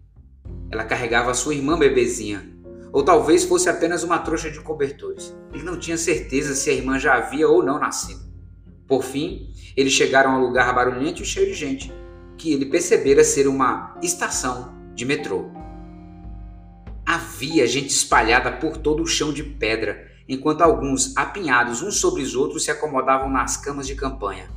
Ela 0.70 0.84
carregava 0.84 1.32
sua 1.34 1.54
irmã 1.54 1.78
bebezinha, 1.78 2.57
ou 2.92 3.02
talvez 3.02 3.44
fosse 3.44 3.68
apenas 3.68 4.02
uma 4.02 4.18
trouxa 4.18 4.50
de 4.50 4.60
cobertores. 4.60 5.34
Ele 5.52 5.62
não 5.62 5.78
tinha 5.78 5.96
certeza 5.96 6.54
se 6.54 6.70
a 6.70 6.72
irmã 6.72 6.98
já 6.98 7.14
havia 7.14 7.48
ou 7.48 7.62
não 7.62 7.78
nascido. 7.78 8.20
Por 8.86 9.02
fim, 9.02 9.52
eles 9.76 9.92
chegaram 9.92 10.32
a 10.32 10.38
um 10.38 10.40
lugar 10.40 10.74
barulhento 10.74 11.22
e 11.22 11.26
cheio 11.26 11.46
de 11.46 11.54
gente, 11.54 11.92
que 12.36 12.52
ele 12.52 12.66
percebera 12.66 13.22
ser 13.22 13.46
uma 13.46 13.96
estação 14.02 14.74
de 14.94 15.04
metrô. 15.04 15.50
Havia 17.04 17.66
gente 17.66 17.90
espalhada 17.90 18.52
por 18.52 18.76
todo 18.76 19.02
o 19.02 19.06
chão 19.06 19.32
de 19.32 19.42
pedra, 19.42 20.10
enquanto 20.28 20.62
alguns, 20.62 21.16
apinhados 21.16 21.82
uns 21.82 21.96
sobre 21.96 22.22
os 22.22 22.34
outros, 22.34 22.64
se 22.64 22.70
acomodavam 22.70 23.30
nas 23.30 23.56
camas 23.56 23.86
de 23.86 23.94
campanha. 23.94 24.48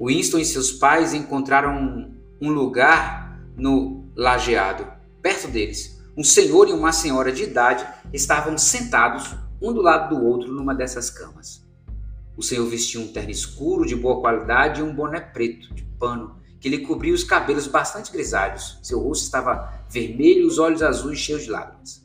Winston 0.00 0.38
e 0.38 0.44
seus 0.44 0.72
pais 0.72 1.12
encontraram 1.12 2.10
um 2.40 2.50
lugar 2.50 3.38
no 3.56 4.08
lajeado, 4.16 4.86
perto 5.20 5.48
deles, 5.48 5.99
um 6.16 6.24
senhor 6.24 6.68
e 6.68 6.72
uma 6.72 6.92
senhora 6.92 7.30
de 7.30 7.44
idade 7.44 7.86
estavam 8.12 8.56
sentados 8.58 9.34
um 9.62 9.72
do 9.72 9.80
lado 9.80 10.14
do 10.14 10.24
outro 10.24 10.52
numa 10.52 10.74
dessas 10.74 11.10
camas. 11.10 11.64
O 12.36 12.42
senhor 12.42 12.66
vestia 12.66 13.00
um 13.00 13.08
terno 13.08 13.30
escuro 13.30 13.86
de 13.86 13.94
boa 13.94 14.20
qualidade 14.20 14.80
e 14.80 14.82
um 14.82 14.94
boné 14.94 15.20
preto 15.20 15.72
de 15.74 15.82
pano 15.98 16.40
que 16.58 16.68
lhe 16.68 16.78
cobria 16.78 17.14
os 17.14 17.24
cabelos 17.24 17.66
bastante 17.66 18.12
grisalhos. 18.12 18.78
Seu 18.82 19.00
rosto 19.00 19.24
estava 19.24 19.72
vermelho 19.88 20.42
e 20.42 20.46
os 20.46 20.58
olhos 20.58 20.82
azuis 20.82 21.18
cheios 21.18 21.44
de 21.44 21.50
lágrimas. 21.50 22.04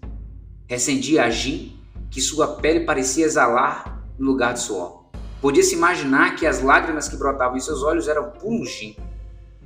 Recendia 0.67 1.25
a 1.25 1.29
gin 1.29 1.77
que 2.09 2.21
sua 2.21 2.47
pele 2.55 2.85
parecia 2.85 3.25
exalar 3.25 4.01
no 4.17 4.27
lugar 4.27 4.53
de 4.53 4.61
suor. 4.61 5.05
Podia-se 5.41 5.75
imaginar 5.75 6.35
que 6.35 6.47
as 6.47 6.61
lágrimas 6.61 7.09
que 7.09 7.17
brotavam 7.17 7.57
em 7.57 7.59
seus 7.59 7.83
olhos 7.83 8.07
eram 8.07 8.31
puro 8.31 8.65
gin. 8.65 8.95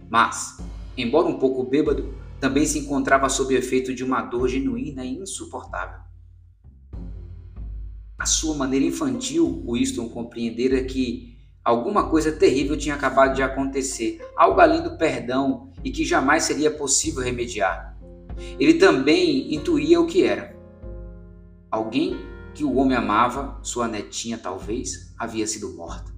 Mas, 0.10 0.58
embora 0.98 1.28
um 1.28 1.38
pouco 1.38 1.64
bêbado, 1.64 2.14
também 2.40 2.66
se 2.66 2.80
encontrava 2.80 3.28
sob 3.30 3.54
efeito 3.54 3.94
de 3.94 4.04
uma 4.04 4.22
dor 4.22 4.48
genuína 4.48 5.04
e 5.04 5.18
insuportável. 5.18 6.00
A 8.18 8.26
sua 8.26 8.56
maneira 8.56 8.86
infantil, 8.86 9.64
Winston 9.66 10.10
compreendera 10.10 10.84
que 10.84 11.38
alguma 11.64 12.10
coisa 12.10 12.32
terrível 12.32 12.78
tinha 12.78 12.96
acabado 12.96 13.36
de 13.36 13.42
acontecer, 13.42 14.20
algo 14.36 14.60
além 14.60 14.82
do 14.82 14.98
perdão 14.98 15.72
e 15.84 15.92
que 15.92 16.04
jamais 16.04 16.44
seria 16.44 16.72
possível 16.72 17.24
remediar. 17.24 17.98
Ele 18.60 18.74
também 18.76 19.54
intuía 19.54 20.00
o 20.00 20.06
que 20.06 20.24
era. 20.24 20.58
Alguém 21.72 22.18
que 22.54 22.64
o 22.64 22.76
homem 22.76 22.98
amava, 22.98 23.60
sua 23.62 23.88
netinha 23.88 24.38
talvez, 24.38 25.14
havia 25.18 25.48
sido 25.48 25.74
morta. 25.76 26.12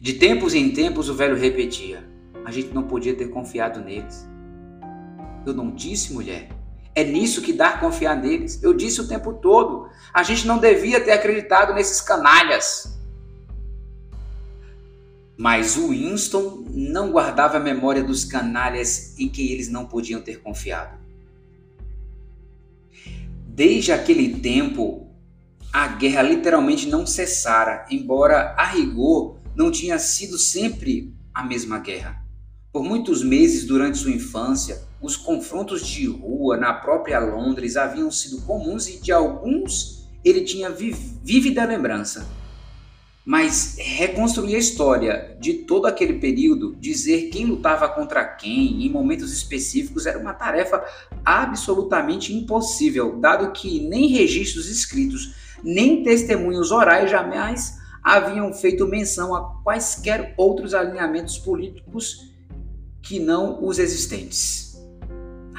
De 0.00 0.14
tempos 0.14 0.54
em 0.54 0.70
tempos 0.72 1.08
o 1.08 1.14
velho 1.14 1.36
repetia: 1.36 2.06
a 2.44 2.50
gente 2.50 2.74
não 2.74 2.82
podia 2.82 3.14
ter 3.14 3.28
confiado 3.28 3.80
neles. 3.80 4.28
Eu 5.46 5.54
não 5.54 5.70
disse, 5.70 6.12
mulher. 6.12 6.48
É 6.94 7.04
nisso 7.04 7.42
que 7.42 7.52
dá 7.52 7.78
confiar 7.78 8.16
neles. 8.16 8.62
Eu 8.62 8.72
disse 8.72 9.00
o 9.00 9.08
tempo 9.08 9.32
todo. 9.34 9.88
A 10.12 10.22
gente 10.22 10.46
não 10.46 10.58
devia 10.58 11.00
ter 11.00 11.10
acreditado 11.10 11.74
nesses 11.74 12.00
canalhas. 12.00 12.98
Mas 15.36 15.76
o 15.76 15.88
Winston 15.88 16.64
não 16.70 17.10
guardava 17.10 17.56
a 17.56 17.60
memória 17.60 18.04
dos 18.04 18.24
canalhas 18.24 19.18
em 19.18 19.28
que 19.28 19.52
eles 19.52 19.68
não 19.68 19.86
podiam 19.86 20.20
ter 20.20 20.40
confiado. 20.40 20.96
Desde 23.48 23.92
aquele 23.92 24.36
tempo, 24.40 25.08
a 25.72 25.88
guerra 25.88 26.22
literalmente 26.22 26.88
não 26.88 27.04
cessara, 27.04 27.84
embora 27.90 28.54
a 28.56 28.64
rigor 28.64 29.38
não 29.56 29.72
tinha 29.72 29.98
sido 29.98 30.38
sempre 30.38 31.12
a 31.32 31.42
mesma 31.42 31.80
guerra. 31.80 32.24
Por 32.72 32.84
muitos 32.84 33.22
meses 33.22 33.64
durante 33.64 33.98
sua 33.98 34.12
infância, 34.12 34.82
os 35.04 35.16
confrontos 35.16 35.86
de 35.86 36.06
rua 36.06 36.56
na 36.56 36.72
própria 36.72 37.20
Londres 37.20 37.76
haviam 37.76 38.10
sido 38.10 38.40
comuns 38.46 38.88
e 38.88 38.98
de 38.98 39.12
alguns 39.12 40.08
ele 40.24 40.40
tinha 40.40 40.70
vívida 40.70 41.62
lembrança. 41.66 42.26
Mas 43.22 43.76
reconstruir 43.78 44.54
a 44.56 44.58
história 44.58 45.36
de 45.38 45.52
todo 45.52 45.86
aquele 45.86 46.14
período, 46.14 46.74
dizer 46.76 47.28
quem 47.28 47.44
lutava 47.44 47.86
contra 47.86 48.24
quem 48.24 48.86
em 48.86 48.90
momentos 48.90 49.30
específicos 49.30 50.06
era 50.06 50.18
uma 50.18 50.32
tarefa 50.32 50.82
absolutamente 51.22 52.34
impossível, 52.34 53.18
dado 53.20 53.52
que 53.52 53.86
nem 53.86 54.08
registros 54.08 54.70
escritos, 54.70 55.34
nem 55.62 56.02
testemunhos 56.02 56.70
orais 56.70 57.10
jamais 57.10 57.78
haviam 58.02 58.50
feito 58.54 58.86
menção 58.86 59.34
a 59.34 59.62
quaisquer 59.62 60.32
outros 60.38 60.72
alinhamentos 60.72 61.38
políticos 61.38 62.32
que 63.02 63.20
não 63.20 63.62
os 63.62 63.78
existentes. 63.78 64.73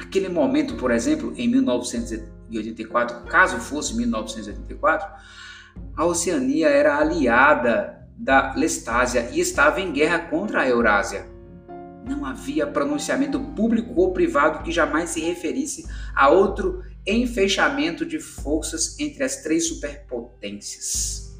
Naquele 0.06 0.28
momento, 0.28 0.76
por 0.76 0.92
exemplo, 0.92 1.34
em 1.36 1.48
1984, 1.48 3.24
caso 3.24 3.58
fosse 3.58 3.96
1984, 3.96 5.08
a 5.96 6.04
Oceania 6.04 6.68
era 6.68 6.96
aliada 6.96 8.06
da 8.16 8.54
Lestásia 8.54 9.28
e 9.32 9.40
estava 9.40 9.80
em 9.80 9.92
guerra 9.92 10.20
contra 10.20 10.60
a 10.60 10.68
Eurásia. 10.68 11.26
Não 12.08 12.24
havia 12.24 12.68
pronunciamento 12.68 13.40
público 13.40 14.00
ou 14.00 14.12
privado 14.12 14.62
que 14.62 14.70
jamais 14.70 15.10
se 15.10 15.20
referisse 15.20 15.84
a 16.14 16.28
outro 16.28 16.84
enfechamento 17.04 18.06
de 18.06 18.20
forças 18.20 18.96
entre 19.00 19.24
as 19.24 19.42
três 19.42 19.66
superpotências. 19.66 21.36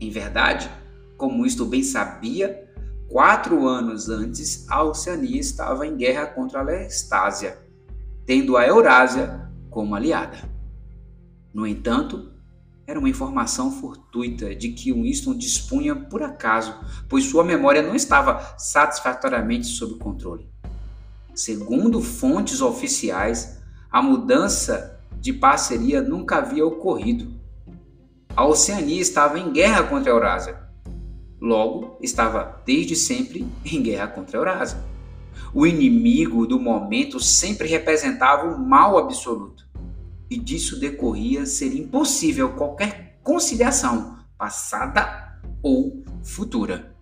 Em 0.00 0.10
verdade, 0.10 0.70
como 1.16 1.44
isto 1.44 1.66
bem 1.66 1.82
sabia, 1.82 2.66
Quatro 3.08 3.68
anos 3.68 4.08
antes, 4.08 4.68
a 4.68 4.82
Oceania 4.82 5.38
estava 5.38 5.86
em 5.86 5.96
guerra 5.96 6.26
contra 6.26 6.58
a 6.58 6.62
Lestásia, 6.62 7.56
tendo 8.26 8.56
a 8.56 8.66
Eurásia 8.66 9.48
como 9.70 9.94
aliada. 9.94 10.36
No 11.54 11.66
entanto, 11.66 12.32
era 12.86 12.98
uma 12.98 13.08
informação 13.08 13.70
fortuita 13.70 14.54
de 14.54 14.70
que 14.70 14.92
Winston 14.92 15.36
dispunha 15.36 15.94
por 15.94 16.22
acaso, 16.22 16.74
pois 17.08 17.24
sua 17.24 17.44
memória 17.44 17.82
não 17.82 17.94
estava 17.94 18.54
satisfatoriamente 18.58 19.66
sob 19.66 19.94
controle. 19.98 20.48
Segundo 21.34 22.02
fontes 22.02 22.60
oficiais, 22.60 23.62
a 23.90 24.02
mudança 24.02 25.00
de 25.20 25.32
parceria 25.32 26.02
nunca 26.02 26.36
havia 26.36 26.66
ocorrido. 26.66 27.32
A 28.34 28.44
Oceania 28.44 29.00
estava 29.00 29.38
em 29.38 29.52
guerra 29.52 29.84
contra 29.84 30.12
a 30.12 30.14
Eurásia 30.14 30.66
Logo, 31.40 31.98
estava 32.00 32.62
desde 32.64 32.96
sempre 32.96 33.46
em 33.64 33.82
guerra 33.82 34.08
contra 34.08 34.38
a 34.38 34.40
Eurásia. 34.40 34.78
O 35.54 35.66
inimigo 35.66 36.46
do 36.46 36.58
momento 36.58 37.18
sempre 37.20 37.68
representava 37.68 38.46
o 38.46 38.58
mal 38.58 38.98
absoluto, 38.98 39.66
e 40.30 40.38
disso 40.38 40.78
decorria 40.78 41.46
ser 41.46 41.74
impossível 41.74 42.50
qualquer 42.50 43.18
conciliação, 43.22 44.18
passada 44.36 45.38
ou 45.62 46.04
futura. 46.22 46.94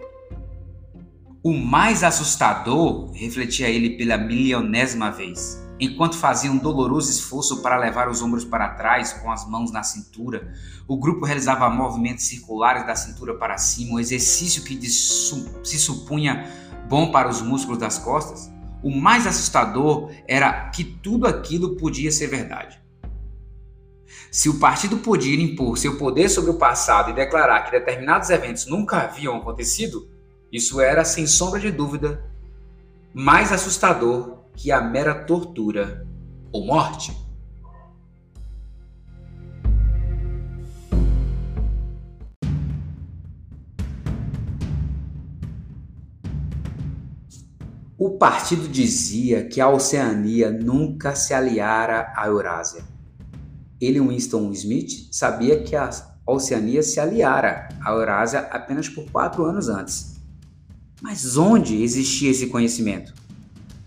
O 1.42 1.52
mais 1.52 2.02
assustador, 2.02 3.10
refletia 3.12 3.68
ele 3.68 3.98
pela 3.98 4.16
milionésima 4.16 5.10
vez, 5.10 5.64
Enquanto 5.78 6.16
fazia 6.16 6.52
um 6.52 6.56
doloroso 6.56 7.10
esforço 7.10 7.60
para 7.60 7.76
levar 7.76 8.08
os 8.08 8.22
ombros 8.22 8.44
para 8.44 8.68
trás, 8.70 9.12
com 9.12 9.30
as 9.30 9.48
mãos 9.48 9.72
na 9.72 9.82
cintura, 9.82 10.54
o 10.86 10.96
grupo 10.96 11.26
realizava 11.26 11.68
movimentos 11.68 12.26
circulares 12.26 12.86
da 12.86 12.94
cintura 12.94 13.34
para 13.34 13.58
cima, 13.58 13.94
um 13.94 13.98
exercício 13.98 14.62
que 14.62 14.80
se 14.88 15.78
supunha 15.78 16.48
bom 16.88 17.10
para 17.10 17.28
os 17.28 17.40
músculos 17.40 17.78
das 17.78 17.98
costas. 17.98 18.52
O 18.82 18.90
mais 18.90 19.26
assustador 19.26 20.10
era 20.28 20.68
que 20.70 20.84
tudo 20.84 21.26
aquilo 21.26 21.76
podia 21.76 22.12
ser 22.12 22.26
verdade. 22.26 22.82
Se 24.30 24.48
o 24.48 24.58
partido 24.58 24.98
podia 24.98 25.40
impor 25.40 25.78
seu 25.78 25.96
poder 25.96 26.28
sobre 26.28 26.50
o 26.50 26.58
passado 26.58 27.10
e 27.10 27.14
declarar 27.14 27.62
que 27.62 27.70
determinados 27.70 28.30
eventos 28.30 28.66
nunca 28.66 28.98
haviam 28.98 29.36
acontecido, 29.36 30.08
isso 30.52 30.80
era, 30.80 31.04
sem 31.04 31.26
sombra 31.26 31.58
de 31.58 31.70
dúvida, 31.70 32.24
mais 33.12 33.52
assustador 33.52 34.38
que 34.54 34.70
a 34.70 34.80
mera 34.80 35.14
tortura 35.14 36.06
ou 36.52 36.66
morte. 36.66 37.23
O 47.96 48.18
partido 48.18 48.68
dizia 48.68 49.44
que 49.44 49.60
a 49.60 49.68
Oceania 49.68 50.50
nunca 50.50 51.14
se 51.14 51.32
aliara 51.32 52.12
à 52.16 52.26
Eurásia. 52.26 52.84
Ele, 53.80 54.00
Winston 54.00 54.50
Smith, 54.52 55.08
sabia 55.12 55.62
que 55.62 55.76
a 55.76 55.90
Oceania 56.26 56.82
se 56.82 56.98
aliara 56.98 57.68
à 57.84 57.90
Eurásia 57.92 58.40
apenas 58.50 58.88
por 58.88 59.04
quatro 59.10 59.44
anos 59.44 59.68
antes. 59.68 60.20
Mas 61.00 61.36
onde 61.36 61.82
existia 61.82 62.30
esse 62.30 62.46
conhecimento? 62.48 63.12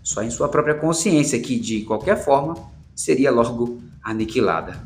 só 0.08 0.22
em 0.22 0.30
sua 0.30 0.48
própria 0.48 0.74
consciência, 0.74 1.38
que 1.38 1.60
de 1.60 1.82
qualquer 1.82 2.24
forma 2.24 2.56
seria 2.94 3.30
logo 3.30 3.78
aniquilada. 4.02 4.82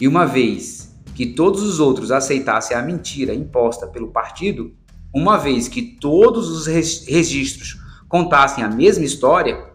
E 0.00 0.06
uma 0.06 0.24
vez 0.24 0.94
que 1.12 1.26
todos 1.26 1.60
os 1.60 1.80
outros 1.80 2.12
aceitassem 2.12 2.76
a 2.76 2.82
mentira 2.82 3.34
imposta 3.34 3.84
pelo 3.84 4.12
partido, 4.12 4.72
uma 5.12 5.36
vez 5.36 5.66
que 5.66 5.82
todos 5.82 6.48
os 6.48 6.66
registros 6.68 7.81
contassem 8.12 8.62
a 8.62 8.68
mesma 8.68 9.06
história, 9.06 9.72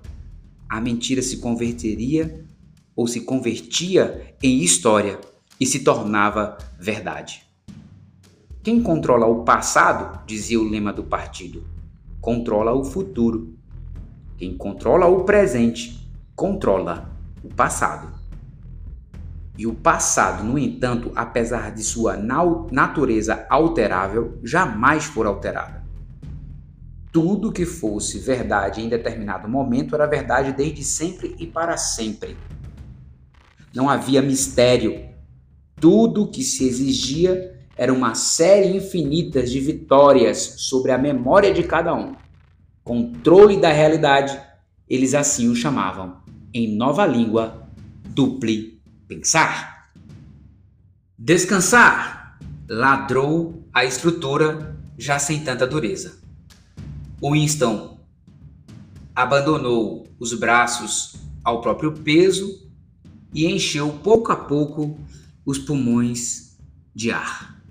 a 0.70 0.80
mentira 0.80 1.24
se 1.24 1.38
converteria 1.38 2.46
ou 2.96 3.08
se 3.08 3.22
convertia 3.22 4.36
em 4.44 4.60
história 4.60 5.20
e 5.60 5.66
se 5.66 5.80
tornava 5.80 6.56
verdade. 6.80 7.42
Quem 8.62 8.80
controla 8.80 9.26
o 9.26 9.44
passado, 9.44 10.24
dizia 10.28 10.60
o 10.60 10.70
lema 10.70 10.94
do 10.94 11.04
partido, 11.04 11.64
controla 12.22 12.76
o 12.76 12.84
futuro. 12.84 13.58
Quem 14.38 14.56
controla 14.56 15.08
o 15.08 15.24
presente 15.24 16.08
controla 16.36 17.10
o 17.44 17.52
passado. 17.52 18.20
E 19.58 19.66
o 19.66 19.74
passado, 19.74 20.44
no 20.44 20.60
entanto, 20.60 21.12
apesar 21.16 21.74
de 21.74 21.82
sua 21.82 22.16
natureza 22.72 23.48
alterável, 23.50 24.38
jamais 24.44 25.06
for 25.06 25.26
alterado. 25.26 25.77
Tudo 27.20 27.52
que 27.52 27.66
fosse 27.66 28.20
verdade 28.20 28.80
em 28.80 28.88
determinado 28.88 29.50
momento 29.50 29.96
era 29.96 30.06
verdade 30.06 30.54
desde 30.54 30.84
sempre 30.84 31.36
e 31.40 31.48
para 31.48 31.76
sempre. 31.76 32.38
Não 33.74 33.90
havia 33.90 34.22
mistério. 34.22 35.04
Tudo 35.82 36.28
que 36.28 36.44
se 36.44 36.68
exigia 36.68 37.60
era 37.76 37.92
uma 37.92 38.14
série 38.14 38.78
infinita 38.78 39.42
de 39.42 39.60
vitórias 39.60 40.38
sobre 40.58 40.92
a 40.92 40.98
memória 41.00 41.52
de 41.52 41.64
cada 41.64 41.92
um 41.92 42.14
controle 42.84 43.60
da 43.60 43.72
realidade, 43.72 44.40
eles 44.88 45.16
assim 45.16 45.50
o 45.50 45.56
chamavam, 45.56 46.18
em 46.54 46.78
nova 46.78 47.04
língua, 47.04 47.68
duple 48.06 48.80
pensar. 49.08 49.90
Descansar 51.18 52.38
ladrou 52.70 53.68
a 53.74 53.84
estrutura 53.84 54.78
já 55.00 55.18
sem 55.18 55.40
tanta 55.40 55.66
dureza. 55.66 56.27
Winston 57.22 57.98
abandonou 59.16 60.08
os 60.20 60.34
braços 60.34 61.16
ao 61.44 61.62
próprio 61.62 61.92
peso 61.92 62.68
e 63.34 63.46
encheu 63.46 63.90
pouco 64.04 64.32
a 64.32 64.36
pouco 64.36 65.00
os 65.46 65.58
pulmões 65.58 66.58
de 66.94 67.12
ar. 67.12 67.62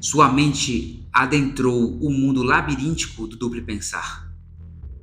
Sua 0.00 0.30
mente 0.30 1.06
adentrou 1.12 1.96
o 2.00 2.10
mundo 2.10 2.42
labiríntico 2.42 3.26
do 3.26 3.36
duplo 3.36 3.62
pensar. 3.62 4.30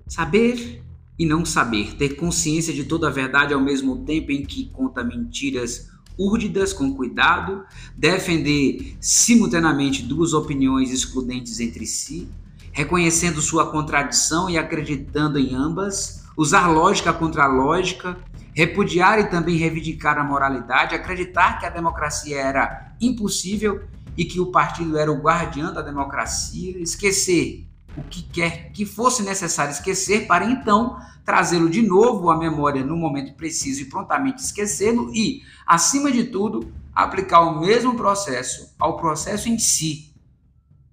Saber 0.08 0.84
e 1.18 1.26
não 1.26 1.46
saber, 1.46 1.96
ter 1.96 2.16
consciência 2.16 2.74
de 2.74 2.84
toda 2.84 3.08
a 3.08 3.12
verdade 3.12 3.54
ao 3.54 3.62
mesmo 3.62 4.04
tempo 4.06 4.32
em 4.32 4.46
que 4.46 4.66
conta 4.72 5.04
mentiras 5.04 5.90
úrdidas 6.18 6.74
com 6.74 6.94
cuidado, 6.94 7.64
defender 7.98 8.96
simultaneamente 9.00 10.04
duas 10.04 10.34
opiniões 10.34 10.92
excludentes 10.92 11.60
entre 11.60 11.86
si, 11.88 12.28
reconhecendo 12.72 13.42
sua 13.42 13.70
contradição 13.70 14.50
e 14.50 14.58
acreditando 14.58 15.38
em 15.38 15.54
ambas, 15.54 16.24
usar 16.38 16.68
lógica 16.68 17.12
contra 17.12 17.48
lógica, 17.48 18.18
repudiar 18.54 19.20
e 19.20 19.30
também 19.30 19.58
reivindicar 19.58 20.18
a 20.18 20.24
moralidade, 20.24 20.96
acreditar 20.96 21.60
que 21.60 21.66
a 21.66 21.70
democracia 21.70 22.38
era 22.40 22.94
impossível 23.00 23.84
e 24.18 24.26
que 24.26 24.40
o 24.40 24.52
partido 24.52 24.98
era 24.98 25.12
o 25.12 25.22
guardião 25.22 25.74
da 25.74 25.82
democracia, 25.82 26.78
esquecer 26.80 27.68
o 27.96 28.04
que 28.04 28.24
quer 28.24 28.72
que 28.72 28.86
fosse 28.86 29.24
necessário 29.24 29.72
esquecer, 29.72 30.28
para 30.28 30.46
então 30.46 30.98
trazê-lo 31.26 31.70
de 31.70 31.82
novo 31.82 32.30
à 32.30 32.38
memória 32.38 32.84
no 32.84 32.96
momento 32.96 33.36
preciso 33.36 33.82
e 33.82 33.86
prontamente 33.86 34.42
esquecê-lo 34.42 35.14
e, 35.14 35.42
acima 35.68 36.12
de 36.12 36.26
tudo, 36.26 36.72
aplicar 36.94 37.42
o 37.42 37.60
mesmo 37.60 37.96
processo 37.96 38.74
ao 38.80 38.98
processo 38.98 39.50
em 39.50 39.60
si. 39.60 40.14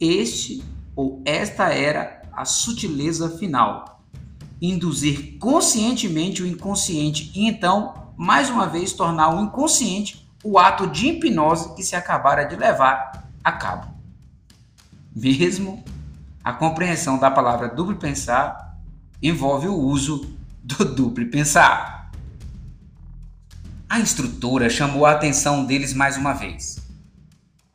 Este 0.00 0.62
ou 0.98 1.22
esta 1.24 1.72
era 1.72 2.22
a 2.32 2.44
sutileza 2.44 3.30
final. 3.38 4.02
Induzir 4.60 5.38
conscientemente 5.38 6.42
o 6.42 6.46
inconsciente 6.46 7.30
e 7.36 7.46
então, 7.46 8.10
mais 8.16 8.50
uma 8.50 8.66
vez, 8.66 8.92
tornar 8.92 9.32
o 9.32 9.40
inconsciente 9.40 10.28
o 10.42 10.58
ato 10.58 10.88
de 10.88 11.06
hipnose 11.06 11.72
que 11.76 11.84
se 11.84 11.94
acabara 11.94 12.42
de 12.42 12.56
levar 12.56 13.30
a 13.44 13.52
cabo. 13.52 13.94
Mesmo 15.14 15.84
a 16.42 16.52
compreensão 16.52 17.16
da 17.16 17.30
palavra 17.30 17.68
duplo 17.68 17.94
pensar 17.94 18.76
envolve 19.22 19.68
o 19.68 19.78
uso 19.78 20.36
do 20.64 20.84
duplo 20.84 21.24
pensar. 21.26 22.10
A 23.88 24.00
instrutora 24.00 24.68
chamou 24.68 25.06
a 25.06 25.12
atenção 25.12 25.64
deles 25.64 25.94
mais 25.94 26.16
uma 26.16 26.32
vez. 26.32 26.87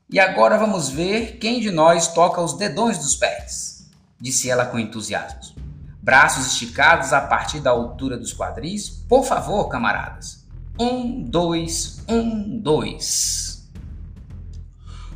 E 0.10 0.20
agora 0.20 0.58
vamos 0.58 0.90
ver 0.90 1.38
quem 1.38 1.60
de 1.60 1.72
nós 1.72 2.08
toca 2.10 2.42
os 2.42 2.54
dedões 2.54 2.98
dos 2.98 3.16
pés, 3.16 3.90
disse 4.20 4.50
ela 4.50 4.66
com 4.66 4.78
entusiasmo. 4.78 5.56
Braços 6.02 6.48
esticados 6.48 7.14
a 7.14 7.22
partir 7.22 7.62
da 7.62 7.72
altura 7.72 8.18
dos 8.18 8.34
quadris, 8.34 8.90
por 8.90 9.24
favor, 9.24 9.70
camaradas. 9.70 10.46
Um, 10.78 11.24
dois, 11.24 12.04
um, 12.10 12.60
dois. 12.60 13.70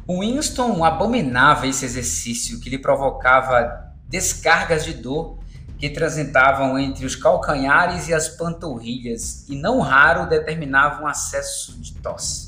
Winston 0.08 0.86
abominava 0.86 1.68
esse 1.68 1.84
exercício 1.84 2.62
que 2.62 2.70
lhe 2.70 2.78
provocava 2.78 3.94
descargas 4.08 4.86
de 4.86 4.94
dor 4.94 5.40
que 5.78 5.90
transitavam 5.90 6.80
entre 6.80 7.06
os 7.06 7.16
calcanhares 7.16 8.08
e 8.08 8.14
as 8.14 8.30
panturrilhas 8.30 9.48
e 9.48 9.56
não 9.56 9.80
raro 9.80 10.28
determinavam 10.28 11.04
um 11.04 11.08
acesso 11.08 11.78
de 11.80 11.94
tosse. 11.96 12.47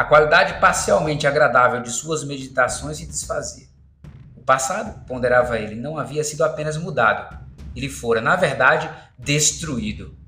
A 0.00 0.04
qualidade 0.04 0.58
parcialmente 0.60 1.26
agradável 1.26 1.82
de 1.82 1.90
suas 1.90 2.24
meditações 2.24 2.96
se 2.96 3.06
desfazia. 3.06 3.66
O 4.34 4.40
passado, 4.40 5.04
ponderava 5.04 5.58
ele, 5.58 5.74
não 5.74 5.98
havia 5.98 6.24
sido 6.24 6.42
apenas 6.42 6.78
mudado, 6.78 7.38
ele 7.76 7.90
fora, 7.90 8.22
na 8.22 8.34
verdade, 8.34 8.88
destruído 9.18 10.18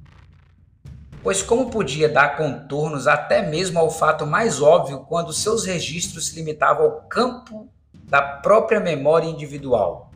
pois 1.22 1.42
como 1.42 1.70
podia 1.70 2.08
dar 2.08 2.36
contornos 2.36 3.06
até 3.06 3.42
mesmo 3.42 3.78
ao 3.78 3.90
fato 3.90 4.26
mais 4.26 4.60
óbvio 4.60 5.04
quando 5.08 5.32
seus 5.32 5.64
registros 5.64 6.28
se 6.28 6.34
limitavam 6.34 6.84
ao 6.84 7.02
campo 7.02 7.68
da 7.94 8.20
própria 8.20 8.80
memória 8.80 9.28
individual? 9.28 10.10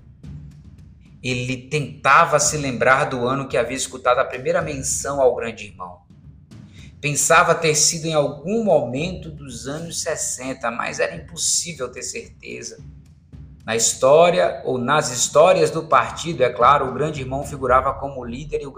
Ele 1.22 1.56
tentava 1.68 2.38
se 2.38 2.56
lembrar 2.56 3.04
do 3.04 3.26
ano 3.26 3.48
que 3.48 3.56
havia 3.56 3.76
escutado 3.76 4.18
a 4.18 4.24
primeira 4.24 4.60
menção 4.60 5.20
ao 5.20 5.34
grande 5.34 5.66
irmão. 5.66 6.05
Pensava 7.06 7.54
ter 7.54 7.76
sido 7.76 8.06
em 8.06 8.14
algum 8.14 8.64
momento 8.64 9.30
dos 9.30 9.68
anos 9.68 10.02
60, 10.02 10.68
mas 10.72 10.98
era 10.98 11.14
impossível 11.14 11.88
ter 11.88 12.02
certeza. 12.02 12.78
Na 13.64 13.76
história 13.76 14.60
ou 14.64 14.76
nas 14.76 15.12
histórias 15.12 15.70
do 15.70 15.86
partido, 15.86 16.42
é 16.42 16.50
claro, 16.50 16.88
o 16.88 16.92
grande 16.92 17.20
irmão 17.20 17.46
figurava 17.46 17.94
como 17.94 18.24
líder 18.24 18.60
e 18.60 18.66
o 18.66 18.72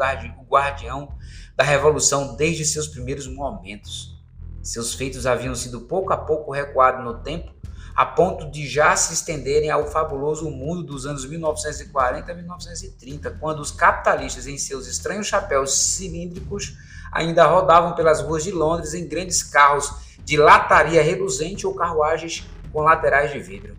guardião 0.47 1.17
da 1.57 1.65
revolução 1.65 2.37
desde 2.37 2.67
seus 2.67 2.87
primeiros 2.87 3.27
momentos. 3.27 4.23
Seus 4.63 4.93
feitos 4.93 5.25
haviam 5.25 5.55
sido 5.55 5.81
pouco 5.81 6.13
a 6.13 6.19
pouco 6.19 6.53
recuados 6.53 7.03
no 7.03 7.21
tempo, 7.21 7.51
a 7.97 8.05
ponto 8.05 8.51
de 8.51 8.69
já 8.69 8.95
se 8.95 9.15
estenderem 9.15 9.71
ao 9.71 9.91
fabuloso 9.91 10.51
mundo 10.51 10.83
dos 10.83 11.07
anos 11.07 11.25
1940 11.25 12.31
a 12.31 12.35
1930, 12.35 13.31
quando 13.41 13.61
os 13.61 13.71
capitalistas, 13.71 14.47
em 14.47 14.59
seus 14.59 14.87
estranhos 14.87 15.27
chapéus 15.27 15.73
cilíndricos, 15.73 16.77
ainda 17.13 17.47
rodavam 17.47 17.95
pelas 17.95 18.21
ruas 18.21 18.45
de 18.45 18.51
Londres 18.51 18.95
em 18.95 19.07
grandes 19.07 19.43
carros 19.43 19.93
de 20.25 20.37
lataria 20.37 21.03
reluzente 21.03 21.67
ou 21.67 21.75
carruagens 21.75 22.47
com 22.73 22.83
laterais 22.83 23.33
de 23.33 23.39
vidro. 23.39 23.77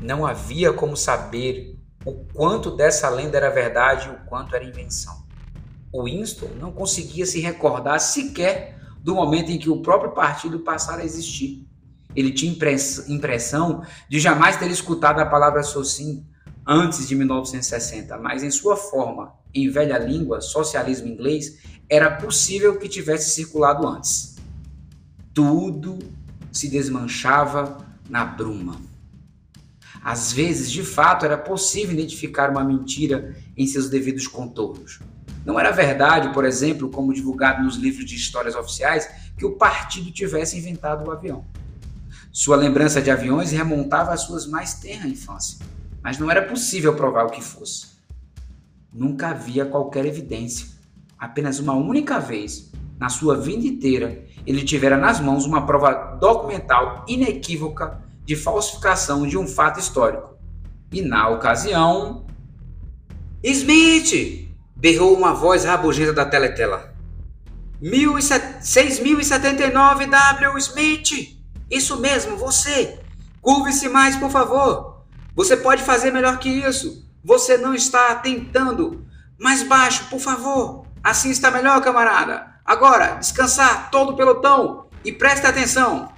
Não 0.00 0.26
havia 0.26 0.72
como 0.72 0.96
saber 0.96 1.78
o 2.04 2.12
quanto 2.32 2.70
dessa 2.70 3.08
lenda 3.08 3.36
era 3.36 3.50
verdade 3.50 4.08
e 4.08 4.10
o 4.10 4.26
quanto 4.26 4.54
era 4.54 4.64
invenção. 4.64 5.26
Winston 5.92 6.50
não 6.60 6.72
conseguia 6.72 7.26
se 7.26 7.40
recordar 7.40 7.98
sequer 8.00 8.78
do 9.00 9.14
momento 9.14 9.50
em 9.50 9.58
que 9.58 9.70
o 9.70 9.80
próprio 9.80 10.12
partido 10.12 10.60
passara 10.60 11.02
a 11.02 11.04
existir. 11.04 11.66
Ele 12.14 12.32
tinha 12.32 12.52
impressão 13.08 13.82
de 14.08 14.18
jamais 14.18 14.56
ter 14.56 14.70
escutado 14.70 15.20
a 15.20 15.26
palavra 15.26 15.62
socin 15.62 16.26
antes 16.66 17.06
de 17.06 17.14
1960, 17.14 18.16
mas 18.18 18.42
em 18.42 18.50
sua 18.50 18.76
forma, 18.76 19.34
em 19.54 19.70
velha 19.70 19.98
língua, 19.98 20.40
socialismo 20.40 21.06
inglês, 21.06 21.58
era 21.88 22.10
possível 22.10 22.78
que 22.78 22.88
tivesse 22.88 23.30
circulado 23.30 23.86
antes. 23.86 24.36
Tudo 25.32 25.98
se 26.52 26.68
desmanchava 26.68 27.78
na 28.08 28.24
bruma. 28.24 28.80
Às 30.02 30.32
vezes, 30.32 30.70
de 30.70 30.82
fato, 30.82 31.24
era 31.24 31.36
possível 31.36 31.92
identificar 31.92 32.50
uma 32.50 32.64
mentira 32.64 33.36
em 33.56 33.66
seus 33.66 33.88
devidos 33.88 34.26
contornos. 34.26 35.00
Não 35.44 35.58
era 35.60 35.70
verdade, 35.70 36.32
por 36.32 36.44
exemplo, 36.44 36.88
como 36.88 37.12
divulgado 37.12 37.62
nos 37.62 37.76
livros 37.76 38.04
de 38.04 38.16
histórias 38.16 38.54
oficiais, 38.54 39.08
que 39.36 39.44
o 39.44 39.56
partido 39.56 40.10
tivesse 40.10 40.58
inventado 40.58 41.06
o 41.06 41.10
avião. 41.10 41.44
Sua 42.32 42.56
lembrança 42.56 43.00
de 43.00 43.10
aviões 43.10 43.50
remontava 43.50 44.12
às 44.12 44.22
suas 44.22 44.46
mais 44.46 44.74
tenra 44.74 45.08
infância, 45.08 45.58
mas 46.02 46.18
não 46.18 46.30
era 46.30 46.42
possível 46.42 46.94
provar 46.94 47.24
o 47.24 47.30
que 47.30 47.42
fosse. 47.42 47.96
Nunca 48.92 49.28
havia 49.28 49.64
qualquer 49.64 50.04
evidência. 50.04 50.75
Apenas 51.18 51.58
uma 51.58 51.74
única 51.74 52.18
vez, 52.18 52.70
na 52.98 53.08
sua 53.08 53.36
vida 53.36 53.66
inteira, 53.66 54.24
ele 54.46 54.62
tivera 54.62 54.96
nas 54.96 55.20
mãos 55.20 55.44
uma 55.44 55.66
prova 55.66 56.16
documental 56.20 57.04
inequívoca 57.08 58.00
de 58.24 58.36
falsificação 58.36 59.26
de 59.26 59.38
um 59.38 59.46
fato 59.46 59.80
histórico. 59.80 60.36
E 60.92 61.02
na 61.02 61.28
ocasião. 61.28 62.24
Smith! 63.42 64.46
berrou 64.76 65.16
uma 65.16 65.32
voz 65.32 65.64
rabugenta 65.64 66.12
da 66.12 66.26
teletela. 66.26 66.94
6079 67.80 70.06
W. 70.06 70.58
Smith! 70.58 71.36
Isso 71.70 72.00
mesmo, 72.00 72.36
você! 72.36 72.98
Curve-se 73.40 73.88
mais, 73.88 74.16
por 74.16 74.30
favor! 74.30 75.04
Você 75.34 75.56
pode 75.56 75.82
fazer 75.82 76.10
melhor 76.10 76.38
que 76.38 76.48
isso! 76.48 77.06
Você 77.24 77.56
não 77.56 77.74
está 77.74 78.14
tentando! 78.16 79.06
Mais 79.38 79.62
baixo, 79.62 80.08
por 80.08 80.20
favor! 80.20 80.85
Assim 81.06 81.30
está 81.30 81.52
melhor, 81.52 81.80
camarada! 81.84 82.56
Agora, 82.64 83.14
descansar 83.14 83.92
todo 83.92 84.10
o 84.10 84.16
pelotão 84.16 84.88
e 85.04 85.12
preste 85.12 85.46
atenção! 85.46 86.12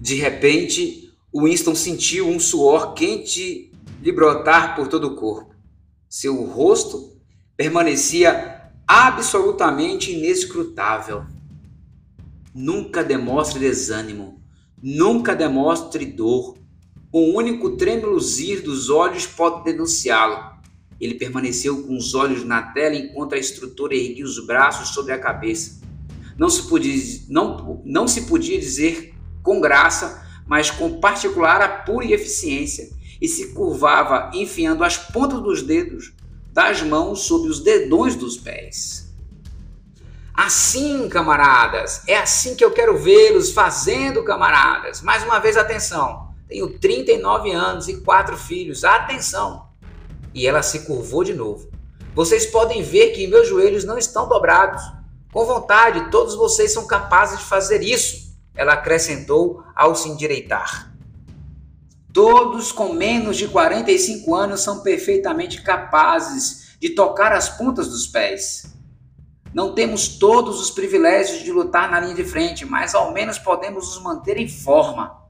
De 0.00 0.14
repente, 0.14 1.12
Winston 1.30 1.74
sentiu 1.74 2.26
um 2.26 2.40
suor 2.40 2.94
quente 2.94 3.70
lhe 4.00 4.12
brotar 4.12 4.74
por 4.74 4.88
todo 4.88 5.08
o 5.08 5.14
corpo. 5.14 5.54
Seu 6.08 6.42
rosto 6.42 7.20
permanecia 7.54 8.62
absolutamente 8.88 10.10
inescrutável. 10.10 11.26
Nunca 12.54 13.04
demonstre 13.04 13.60
desânimo, 13.60 14.42
nunca 14.82 15.36
demonstre 15.36 16.06
dor. 16.06 16.56
O 17.12 17.36
único 17.36 17.76
tremuluzir 17.76 18.62
dos 18.62 18.88
olhos 18.88 19.26
pode 19.26 19.64
denunciá-lo. 19.64 20.49
Ele 21.00 21.14
permaneceu 21.14 21.82
com 21.82 21.96
os 21.96 22.14
olhos 22.14 22.44
na 22.44 22.62
tela 22.62 22.94
enquanto 22.94 23.34
a 23.34 23.38
instrutora 23.38 23.94
erguia 23.94 24.24
os 24.24 24.44
braços 24.44 24.90
sobre 24.90 25.12
a 25.12 25.18
cabeça. 25.18 25.80
Não 26.36 26.50
se 26.50 26.64
podia, 26.64 27.02
não, 27.28 27.82
não 27.84 28.06
se 28.06 28.22
podia 28.22 28.58
dizer 28.58 29.14
com 29.42 29.60
graça, 29.60 30.26
mas 30.46 30.70
com 30.70 31.00
particular 31.00 31.62
apuro 31.62 32.04
e 32.04 32.12
eficiência, 32.12 32.90
e 33.20 33.28
se 33.28 33.52
curvava 33.52 34.30
enfiando 34.34 34.82
as 34.82 34.96
pontas 34.96 35.40
dos 35.40 35.62
dedos 35.62 36.12
das 36.52 36.82
mãos 36.82 37.20
sobre 37.20 37.48
os 37.48 37.60
dedões 37.60 38.16
dos 38.16 38.36
pés. 38.36 39.14
Assim, 40.34 41.08
camaradas, 41.08 42.02
é 42.06 42.16
assim 42.16 42.56
que 42.56 42.64
eu 42.64 42.70
quero 42.70 42.96
vê-los 42.96 43.52
fazendo, 43.52 44.24
camaradas. 44.24 45.02
Mais 45.02 45.22
uma 45.22 45.38
vez, 45.38 45.56
atenção. 45.56 46.34
Tenho 46.48 46.78
39 46.78 47.52
anos 47.52 47.88
e 47.88 48.00
quatro 48.00 48.36
filhos. 48.36 48.82
Atenção! 48.82 49.69
E 50.34 50.46
ela 50.46 50.62
se 50.62 50.80
curvou 50.80 51.24
de 51.24 51.34
novo. 51.34 51.70
Vocês 52.14 52.46
podem 52.46 52.82
ver 52.82 53.10
que 53.10 53.26
meus 53.26 53.48
joelhos 53.48 53.84
não 53.84 53.98
estão 53.98 54.28
dobrados. 54.28 54.82
Com 55.32 55.44
vontade, 55.44 56.10
todos 56.10 56.34
vocês 56.34 56.72
são 56.72 56.86
capazes 56.86 57.38
de 57.38 57.44
fazer 57.44 57.82
isso. 57.82 58.34
Ela 58.54 58.74
acrescentou 58.74 59.62
ao 59.74 59.94
se 59.94 60.08
endireitar. 60.08 60.92
Todos 62.12 62.72
com 62.72 62.92
menos 62.92 63.36
de 63.36 63.46
45 63.46 64.34
anos 64.34 64.62
são 64.62 64.82
perfeitamente 64.82 65.62
capazes 65.62 66.76
de 66.80 66.90
tocar 66.90 67.32
as 67.32 67.48
pontas 67.48 67.88
dos 67.88 68.06
pés. 68.06 68.74
Não 69.54 69.74
temos 69.74 70.08
todos 70.08 70.60
os 70.60 70.70
privilégios 70.70 71.42
de 71.42 71.52
lutar 71.52 71.90
na 71.90 72.00
linha 72.00 72.14
de 72.14 72.24
frente, 72.24 72.64
mas 72.64 72.94
ao 72.94 73.12
menos 73.12 73.38
podemos 73.38 73.86
nos 73.94 74.02
manter 74.02 74.36
em 74.36 74.48
forma. 74.48 75.20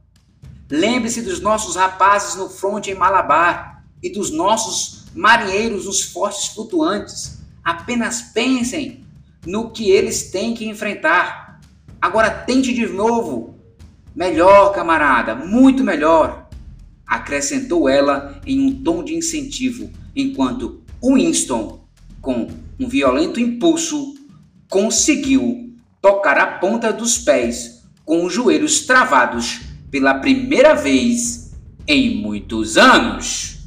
Lembre-se 0.71 1.23
dos 1.23 1.41
nossos 1.41 1.77
rapazes 1.77 2.37
no 2.37 2.49
fronte 2.49 2.91
em 2.91 2.95
Malabar. 2.95 3.80
E 4.03 4.11
dos 4.11 4.31
nossos 4.31 5.05
marinheiros, 5.15 5.87
os 5.87 6.03
fortes 6.03 6.49
flutuantes. 6.49 7.39
Apenas 7.63 8.23
pensem 8.23 9.05
no 9.47 9.71
que 9.71 9.91
eles 9.91 10.31
têm 10.31 10.55
que 10.55 10.67
enfrentar. 10.67 11.61
Agora 12.01 12.31
tente 12.31 12.73
de 12.73 12.87
novo. 12.87 13.55
Melhor, 14.15 14.73
camarada, 14.73 15.35
muito 15.35 15.85
melhor. 15.85 16.49
Acrescentou 17.07 17.89
ela 17.89 18.41
em 18.47 18.61
um 18.61 18.83
tom 18.83 19.03
de 19.03 19.15
incentivo, 19.15 19.91
enquanto 20.15 20.83
Winston, 21.03 21.81
com 22.21 22.49
um 22.79 22.89
violento 22.89 23.41
impulso, 23.41 24.15
conseguiu 24.69 25.75
tocar 26.01 26.39
a 26.39 26.47
ponta 26.59 26.93
dos 26.93 27.19
pés 27.19 27.83
com 28.05 28.25
os 28.25 28.33
joelhos 28.33 28.81
travados 28.87 29.61
pela 29.91 30.15
primeira 30.15 30.75
vez 30.75 31.53
em 31.87 32.17
muitos 32.17 32.77
anos. 32.77 33.60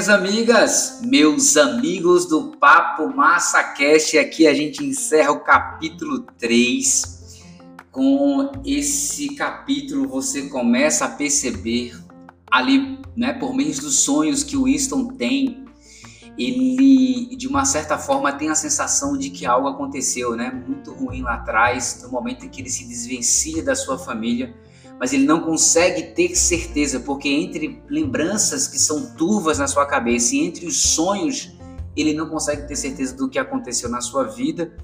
Minhas 0.00 0.08
amigas, 0.08 1.00
meus 1.02 1.56
amigos 1.58 2.24
do 2.24 2.56
Papo 2.56 3.14
Massa 3.14 3.62
Cast, 3.62 4.16
aqui 4.16 4.46
a 4.46 4.54
gente 4.54 4.82
encerra 4.82 5.30
o 5.30 5.40
capítulo 5.40 6.20
3. 6.38 7.42
Com 7.90 8.50
esse 8.64 9.34
capítulo 9.34 10.08
você 10.08 10.48
começa 10.48 11.04
a 11.04 11.08
perceber 11.08 11.94
ali, 12.50 12.98
né, 13.14 13.34
por 13.34 13.54
meio 13.54 13.78
dos 13.78 14.00
sonhos 14.00 14.42
que 14.42 14.56
o 14.56 14.64
Winston 14.64 15.08
tem, 15.08 15.66
ele 16.38 17.36
de 17.36 17.46
uma 17.46 17.66
certa 17.66 17.98
forma 17.98 18.32
tem 18.32 18.48
a 18.48 18.54
sensação 18.54 19.18
de 19.18 19.28
que 19.28 19.44
algo 19.44 19.68
aconteceu, 19.68 20.34
né, 20.34 20.50
muito 20.66 20.94
ruim 20.94 21.20
lá 21.20 21.34
atrás, 21.34 22.00
no 22.02 22.10
momento 22.10 22.46
em 22.46 22.48
que 22.48 22.62
ele 22.62 22.70
se 22.70 22.88
desvencilha 22.88 23.62
da 23.62 23.76
sua 23.76 23.98
família 23.98 24.54
mas 25.00 25.14
ele 25.14 25.24
não 25.24 25.40
consegue 25.40 26.14
ter 26.14 26.36
certeza, 26.36 27.00
porque 27.00 27.26
entre 27.26 27.82
lembranças 27.88 28.68
que 28.68 28.78
são 28.78 29.14
turvas 29.16 29.58
na 29.58 29.66
sua 29.66 29.86
cabeça 29.86 30.36
e 30.36 30.40
entre 30.40 30.66
os 30.66 30.76
sonhos, 30.76 31.56
ele 31.96 32.12
não 32.12 32.28
consegue 32.28 32.68
ter 32.68 32.76
certeza 32.76 33.16
do 33.16 33.26
que 33.26 33.38
aconteceu 33.38 33.88
na 33.88 34.02
sua 34.02 34.24
vida. 34.24 34.76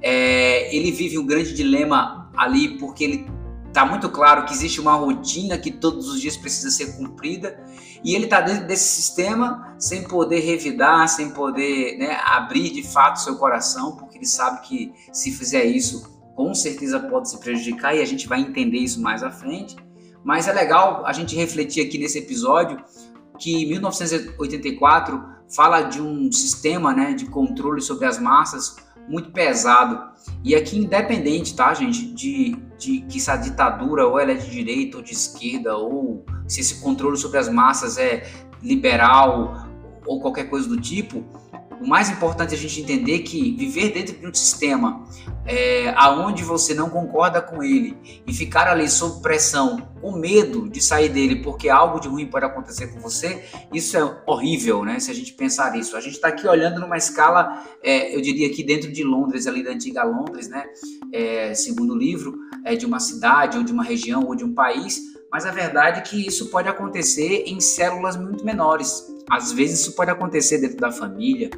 É, 0.00 0.74
ele 0.74 0.92
vive 0.92 1.18
um 1.18 1.26
grande 1.26 1.52
dilema 1.52 2.30
ali, 2.36 2.78
porque 2.78 3.02
ele 3.02 3.26
está 3.66 3.84
muito 3.84 4.08
claro 4.08 4.44
que 4.44 4.52
existe 4.52 4.80
uma 4.80 4.94
rotina 4.94 5.58
que 5.58 5.72
todos 5.72 6.08
os 6.08 6.20
dias 6.20 6.36
precisa 6.36 6.70
ser 6.70 6.96
cumprida 6.96 7.58
e 8.04 8.14
ele 8.14 8.26
está 8.26 8.40
dentro 8.40 8.68
desse 8.68 9.02
sistema 9.02 9.74
sem 9.76 10.04
poder 10.04 10.38
revidar, 10.38 11.08
sem 11.08 11.30
poder 11.30 11.98
né, 11.98 12.16
abrir 12.24 12.70
de 12.70 12.84
fato 12.84 13.20
seu 13.20 13.34
coração, 13.34 13.96
porque 13.96 14.18
ele 14.18 14.26
sabe 14.26 14.60
que 14.60 14.92
se 15.12 15.32
fizer 15.32 15.64
isso 15.64 16.13
com 16.34 16.54
certeza 16.54 17.00
pode 17.00 17.30
se 17.30 17.38
prejudicar 17.38 17.94
e 17.94 18.02
a 18.02 18.04
gente 18.04 18.28
vai 18.28 18.40
entender 18.40 18.78
isso 18.78 19.00
mais 19.00 19.22
à 19.22 19.30
frente. 19.30 19.76
Mas 20.24 20.48
é 20.48 20.52
legal 20.52 21.04
a 21.04 21.12
gente 21.12 21.36
refletir 21.36 21.86
aqui 21.86 21.98
nesse 21.98 22.18
episódio 22.18 22.82
que 23.38 23.66
1984 23.66 25.22
fala 25.54 25.82
de 25.82 26.00
um 26.00 26.30
sistema 26.32 26.94
né, 26.94 27.12
de 27.12 27.26
controle 27.26 27.80
sobre 27.80 28.06
as 28.06 28.18
massas 28.18 28.76
muito 29.08 29.30
pesado. 29.30 30.12
E 30.42 30.54
aqui, 30.54 30.78
independente, 30.78 31.54
tá, 31.54 31.74
gente, 31.74 32.06
de, 32.06 32.56
de 32.78 33.00
que 33.02 33.18
essa 33.18 33.36
ditadura 33.36 34.06
ou 34.06 34.18
ela 34.18 34.32
é 34.32 34.34
de 34.34 34.50
direita 34.50 34.96
ou 34.96 35.02
de 35.02 35.12
esquerda, 35.12 35.76
ou 35.76 36.24
se 36.48 36.60
esse 36.60 36.80
controle 36.80 37.16
sobre 37.16 37.38
as 37.38 37.48
massas 37.48 37.98
é 37.98 38.26
liberal 38.62 39.68
ou 40.06 40.20
qualquer 40.20 40.48
coisa 40.48 40.68
do 40.68 40.80
tipo, 40.80 41.24
o 41.84 41.88
mais 41.88 42.08
importante 42.08 42.54
é 42.54 42.56
a 42.56 42.60
gente 42.60 42.80
entender 42.80 43.18
que 43.20 43.54
viver 43.56 43.90
dentro 43.90 44.16
de 44.16 44.26
um 44.26 44.32
sistema 44.32 45.04
é, 45.44 45.90
aonde 45.96 46.42
você 46.42 46.72
não 46.72 46.88
concorda 46.88 47.42
com 47.42 47.62
ele 47.62 47.94
e 48.26 48.32
ficar 48.32 48.66
ali 48.66 48.88
sob 48.88 49.20
pressão, 49.20 49.76
com 50.00 50.12
medo 50.12 50.66
de 50.68 50.82
sair 50.82 51.10
dele 51.10 51.42
porque 51.42 51.68
algo 51.68 52.00
de 52.00 52.08
ruim 52.08 52.26
pode 52.26 52.46
acontecer 52.46 52.86
com 52.88 53.00
você, 53.00 53.44
isso 53.70 53.98
é 53.98 54.22
horrível, 54.26 54.82
né? 54.82 54.98
Se 54.98 55.10
a 55.10 55.14
gente 55.14 55.34
pensar 55.34 55.76
isso. 55.76 55.94
A 55.94 56.00
gente 56.00 56.14
está 56.14 56.28
aqui 56.28 56.48
olhando 56.48 56.80
numa 56.80 56.96
escala, 56.96 57.62
é, 57.82 58.16
eu 58.16 58.22
diria 58.22 58.46
aqui 58.46 58.62
dentro 58.62 58.90
de 58.90 59.04
Londres, 59.04 59.46
ali 59.46 59.62
da 59.62 59.70
antiga 59.70 60.04
Londres, 60.04 60.48
né? 60.48 60.64
É, 61.12 61.52
segundo 61.52 61.92
o 61.92 61.98
livro, 61.98 62.34
é 62.64 62.74
de 62.74 62.86
uma 62.86 62.98
cidade 62.98 63.58
ou 63.58 63.62
de 63.62 63.72
uma 63.72 63.84
região 63.84 64.24
ou 64.24 64.34
de 64.34 64.44
um 64.44 64.54
país, 64.54 65.02
mas 65.30 65.44
a 65.44 65.50
verdade 65.50 65.98
é 65.98 66.02
que 66.02 66.26
isso 66.26 66.48
pode 66.48 66.68
acontecer 66.68 67.44
em 67.46 67.60
células 67.60 68.16
muito 68.16 68.42
menores. 68.42 69.13
Às 69.30 69.52
vezes 69.52 69.80
isso 69.80 69.92
pode 69.92 70.10
acontecer 70.10 70.58
dentro 70.58 70.76
da 70.76 70.92
família, 70.92 71.50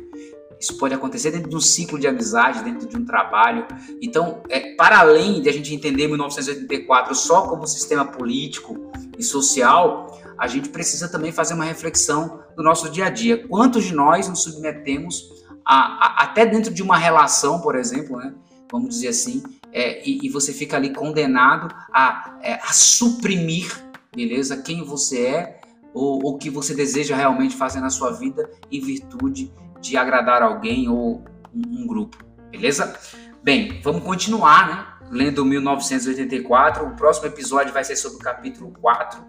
isso 0.59 0.79
pode 0.79 0.95
acontecer 0.95 1.31
dentro 1.31 1.51
de 1.51 1.57
um 1.57 1.61
ciclo 1.61 1.99
de 1.99 2.07
amizade, 2.07 2.65
dentro 2.65 2.89
de 2.89 2.97
um 2.97 3.05
trabalho. 3.05 3.67
Então, 4.01 4.43
é, 4.49 4.75
para 4.75 5.01
além 5.01 5.43
de 5.43 5.49
a 5.49 5.53
gente 5.53 5.75
entender 5.75 6.09
1984 6.09 7.15
só 7.15 7.43
como 7.49 7.67
sistema 7.67 8.05
político 8.05 8.91
e 9.19 9.23
social, 9.23 10.19
a 10.39 10.47
gente 10.47 10.69
precisa 10.71 11.09
também 11.09 11.33
fazer 11.33 11.55
uma 11.55 11.65
reflexão 11.65 12.41
do 12.57 12.63
nosso 12.63 12.91
dia 12.91 13.07
a 13.07 13.11
dia. 13.11 13.47
Quantos 13.47 13.85
de 13.85 13.95
nós 13.95 14.29
nos 14.29 14.43
submetemos 14.43 15.45
a, 15.65 15.75
a, 15.75 16.25
até 16.25 16.47
dentro 16.47 16.73
de 16.73 16.83
uma 16.83 16.97
relação, 16.97 17.61
por 17.61 17.77
exemplo, 17.77 18.17
né? 18.17 18.33
vamos 18.71 18.89
dizer 18.91 19.09
assim, 19.09 19.43
é, 19.73 20.09
e, 20.09 20.27
e, 20.27 20.29
você 20.29 20.53
fica 20.53 20.77
ali 20.77 20.93
condenado 20.93 21.75
a, 21.93 22.39
é, 22.43 22.55
a 22.55 22.73
suprimir, 22.73 23.71
beleza, 24.15 24.57
quem 24.63 24.83
você 24.85 25.27
é 25.27 25.56
ou 25.97 26.21
o 26.27 26.37
que 26.37 26.51
você 26.51 26.75
deseja 26.75 27.17
realmente 27.17 27.57
fazer 27.57 27.81
na 27.81 27.89
sua 27.89 28.13
vida 28.13 28.51
em 28.71 28.79
virtude 28.81 29.51
de 29.81 29.97
agradar 29.97 30.43
alguém 30.43 30.91
ou 30.91 31.25
um, 31.55 31.87
grupo, 31.87 32.19
beleza? 32.51 32.95
Bem, 33.43 33.81
vamos 33.83 34.03
continuar, 34.03 34.69
né? 34.69 34.87
Lendo 35.11 35.43
1984. 35.43 36.85
O 36.85 36.95
próximo 36.97 37.29
episódio 37.29 37.73
vai 37.73 37.83
ser 37.83 37.97
sobre 37.97 38.19
o 38.19 38.21
capítulo 38.21 38.73
4. 38.79 39.25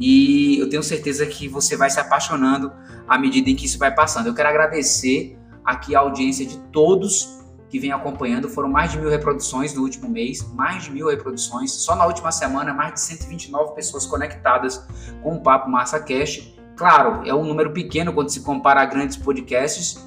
E 0.00 0.58
eu 0.58 0.70
tenho 0.70 0.82
certeza 0.82 1.26
que 1.26 1.48
você 1.48 1.76
vai 1.76 1.90
se 1.90 2.00
apaixonando 2.00 2.72
à 3.06 3.18
medida 3.18 3.50
em 3.50 3.54
que 3.54 3.66
isso 3.66 3.78
vai 3.78 3.94
passando. 3.94 4.28
Eu 4.28 4.34
quero 4.34 4.48
agradecer 4.48 5.38
aqui 5.62 5.94
a 5.94 5.98
audiência 5.98 6.46
de 6.46 6.56
todos 6.72 7.35
que 7.68 7.78
vem 7.78 7.92
acompanhando. 7.92 8.48
Foram 8.48 8.68
mais 8.68 8.92
de 8.92 8.98
mil 8.98 9.10
reproduções 9.10 9.74
no 9.74 9.82
último 9.82 10.08
mês, 10.08 10.46
mais 10.54 10.84
de 10.84 10.90
mil 10.90 11.08
reproduções. 11.08 11.72
Só 11.72 11.94
na 11.94 12.06
última 12.06 12.32
semana, 12.32 12.72
mais 12.72 12.94
de 12.94 13.00
129 13.00 13.74
pessoas 13.74 14.06
conectadas 14.06 14.86
com 15.22 15.36
o 15.36 15.40
Papo 15.40 15.70
Massa 15.70 16.00
Cash. 16.00 16.54
Claro, 16.76 17.26
é 17.26 17.34
um 17.34 17.44
número 17.44 17.72
pequeno 17.72 18.12
quando 18.12 18.28
se 18.28 18.40
compara 18.40 18.82
a 18.82 18.84
grandes 18.84 19.16
podcasts, 19.16 20.06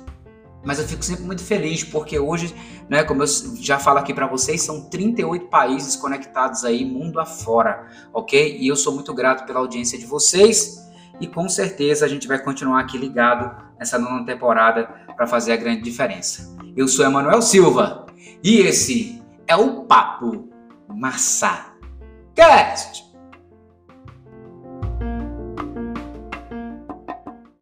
mas 0.64 0.78
eu 0.78 0.86
fico 0.86 1.04
sempre 1.04 1.24
muito 1.24 1.44
feliz 1.44 1.84
porque 1.84 2.20
hoje, 2.20 2.54
né, 2.88 3.04
como 3.04 3.24
eu 3.24 3.28
já 3.56 3.80
falo 3.80 3.98
aqui 4.00 4.14
para 4.14 4.28
vocês, 4.28 4.62
são 4.62 4.90
38 4.90 5.48
países 5.48 5.96
conectados 5.96 6.64
aí 6.64 6.86
mundo 6.86 7.20
afora, 7.20 7.88
ok? 8.14 8.58
E 8.60 8.68
eu 8.68 8.76
sou 8.76 8.94
muito 8.94 9.14
grato 9.14 9.46
pela 9.48 9.60
audiência 9.60 9.98
de 9.98 10.06
vocês 10.06 10.88
e 11.20 11.28
com 11.28 11.50
certeza 11.50 12.06
a 12.06 12.10
gente 12.10 12.28
vai 12.28 12.38
continuar 12.38 12.82
aqui 12.82 12.98
ligado 12.98 13.69
nessa 13.80 13.98
nona 13.98 14.26
temporada 14.26 14.90
para 15.16 15.26
fazer 15.26 15.54
a 15.54 15.58
grande 15.58 15.82
diferença. 15.82 16.56
Eu 16.76 16.88
sou 16.88 17.06
Emanuel 17.06 17.42
Silva 17.42 18.06
e 18.44 18.60
esse 18.60 19.24
é 19.48 19.56
o 19.56 19.86
Papo 19.86 20.50
Massa 20.88 21.74
Cast. 22.36 23.09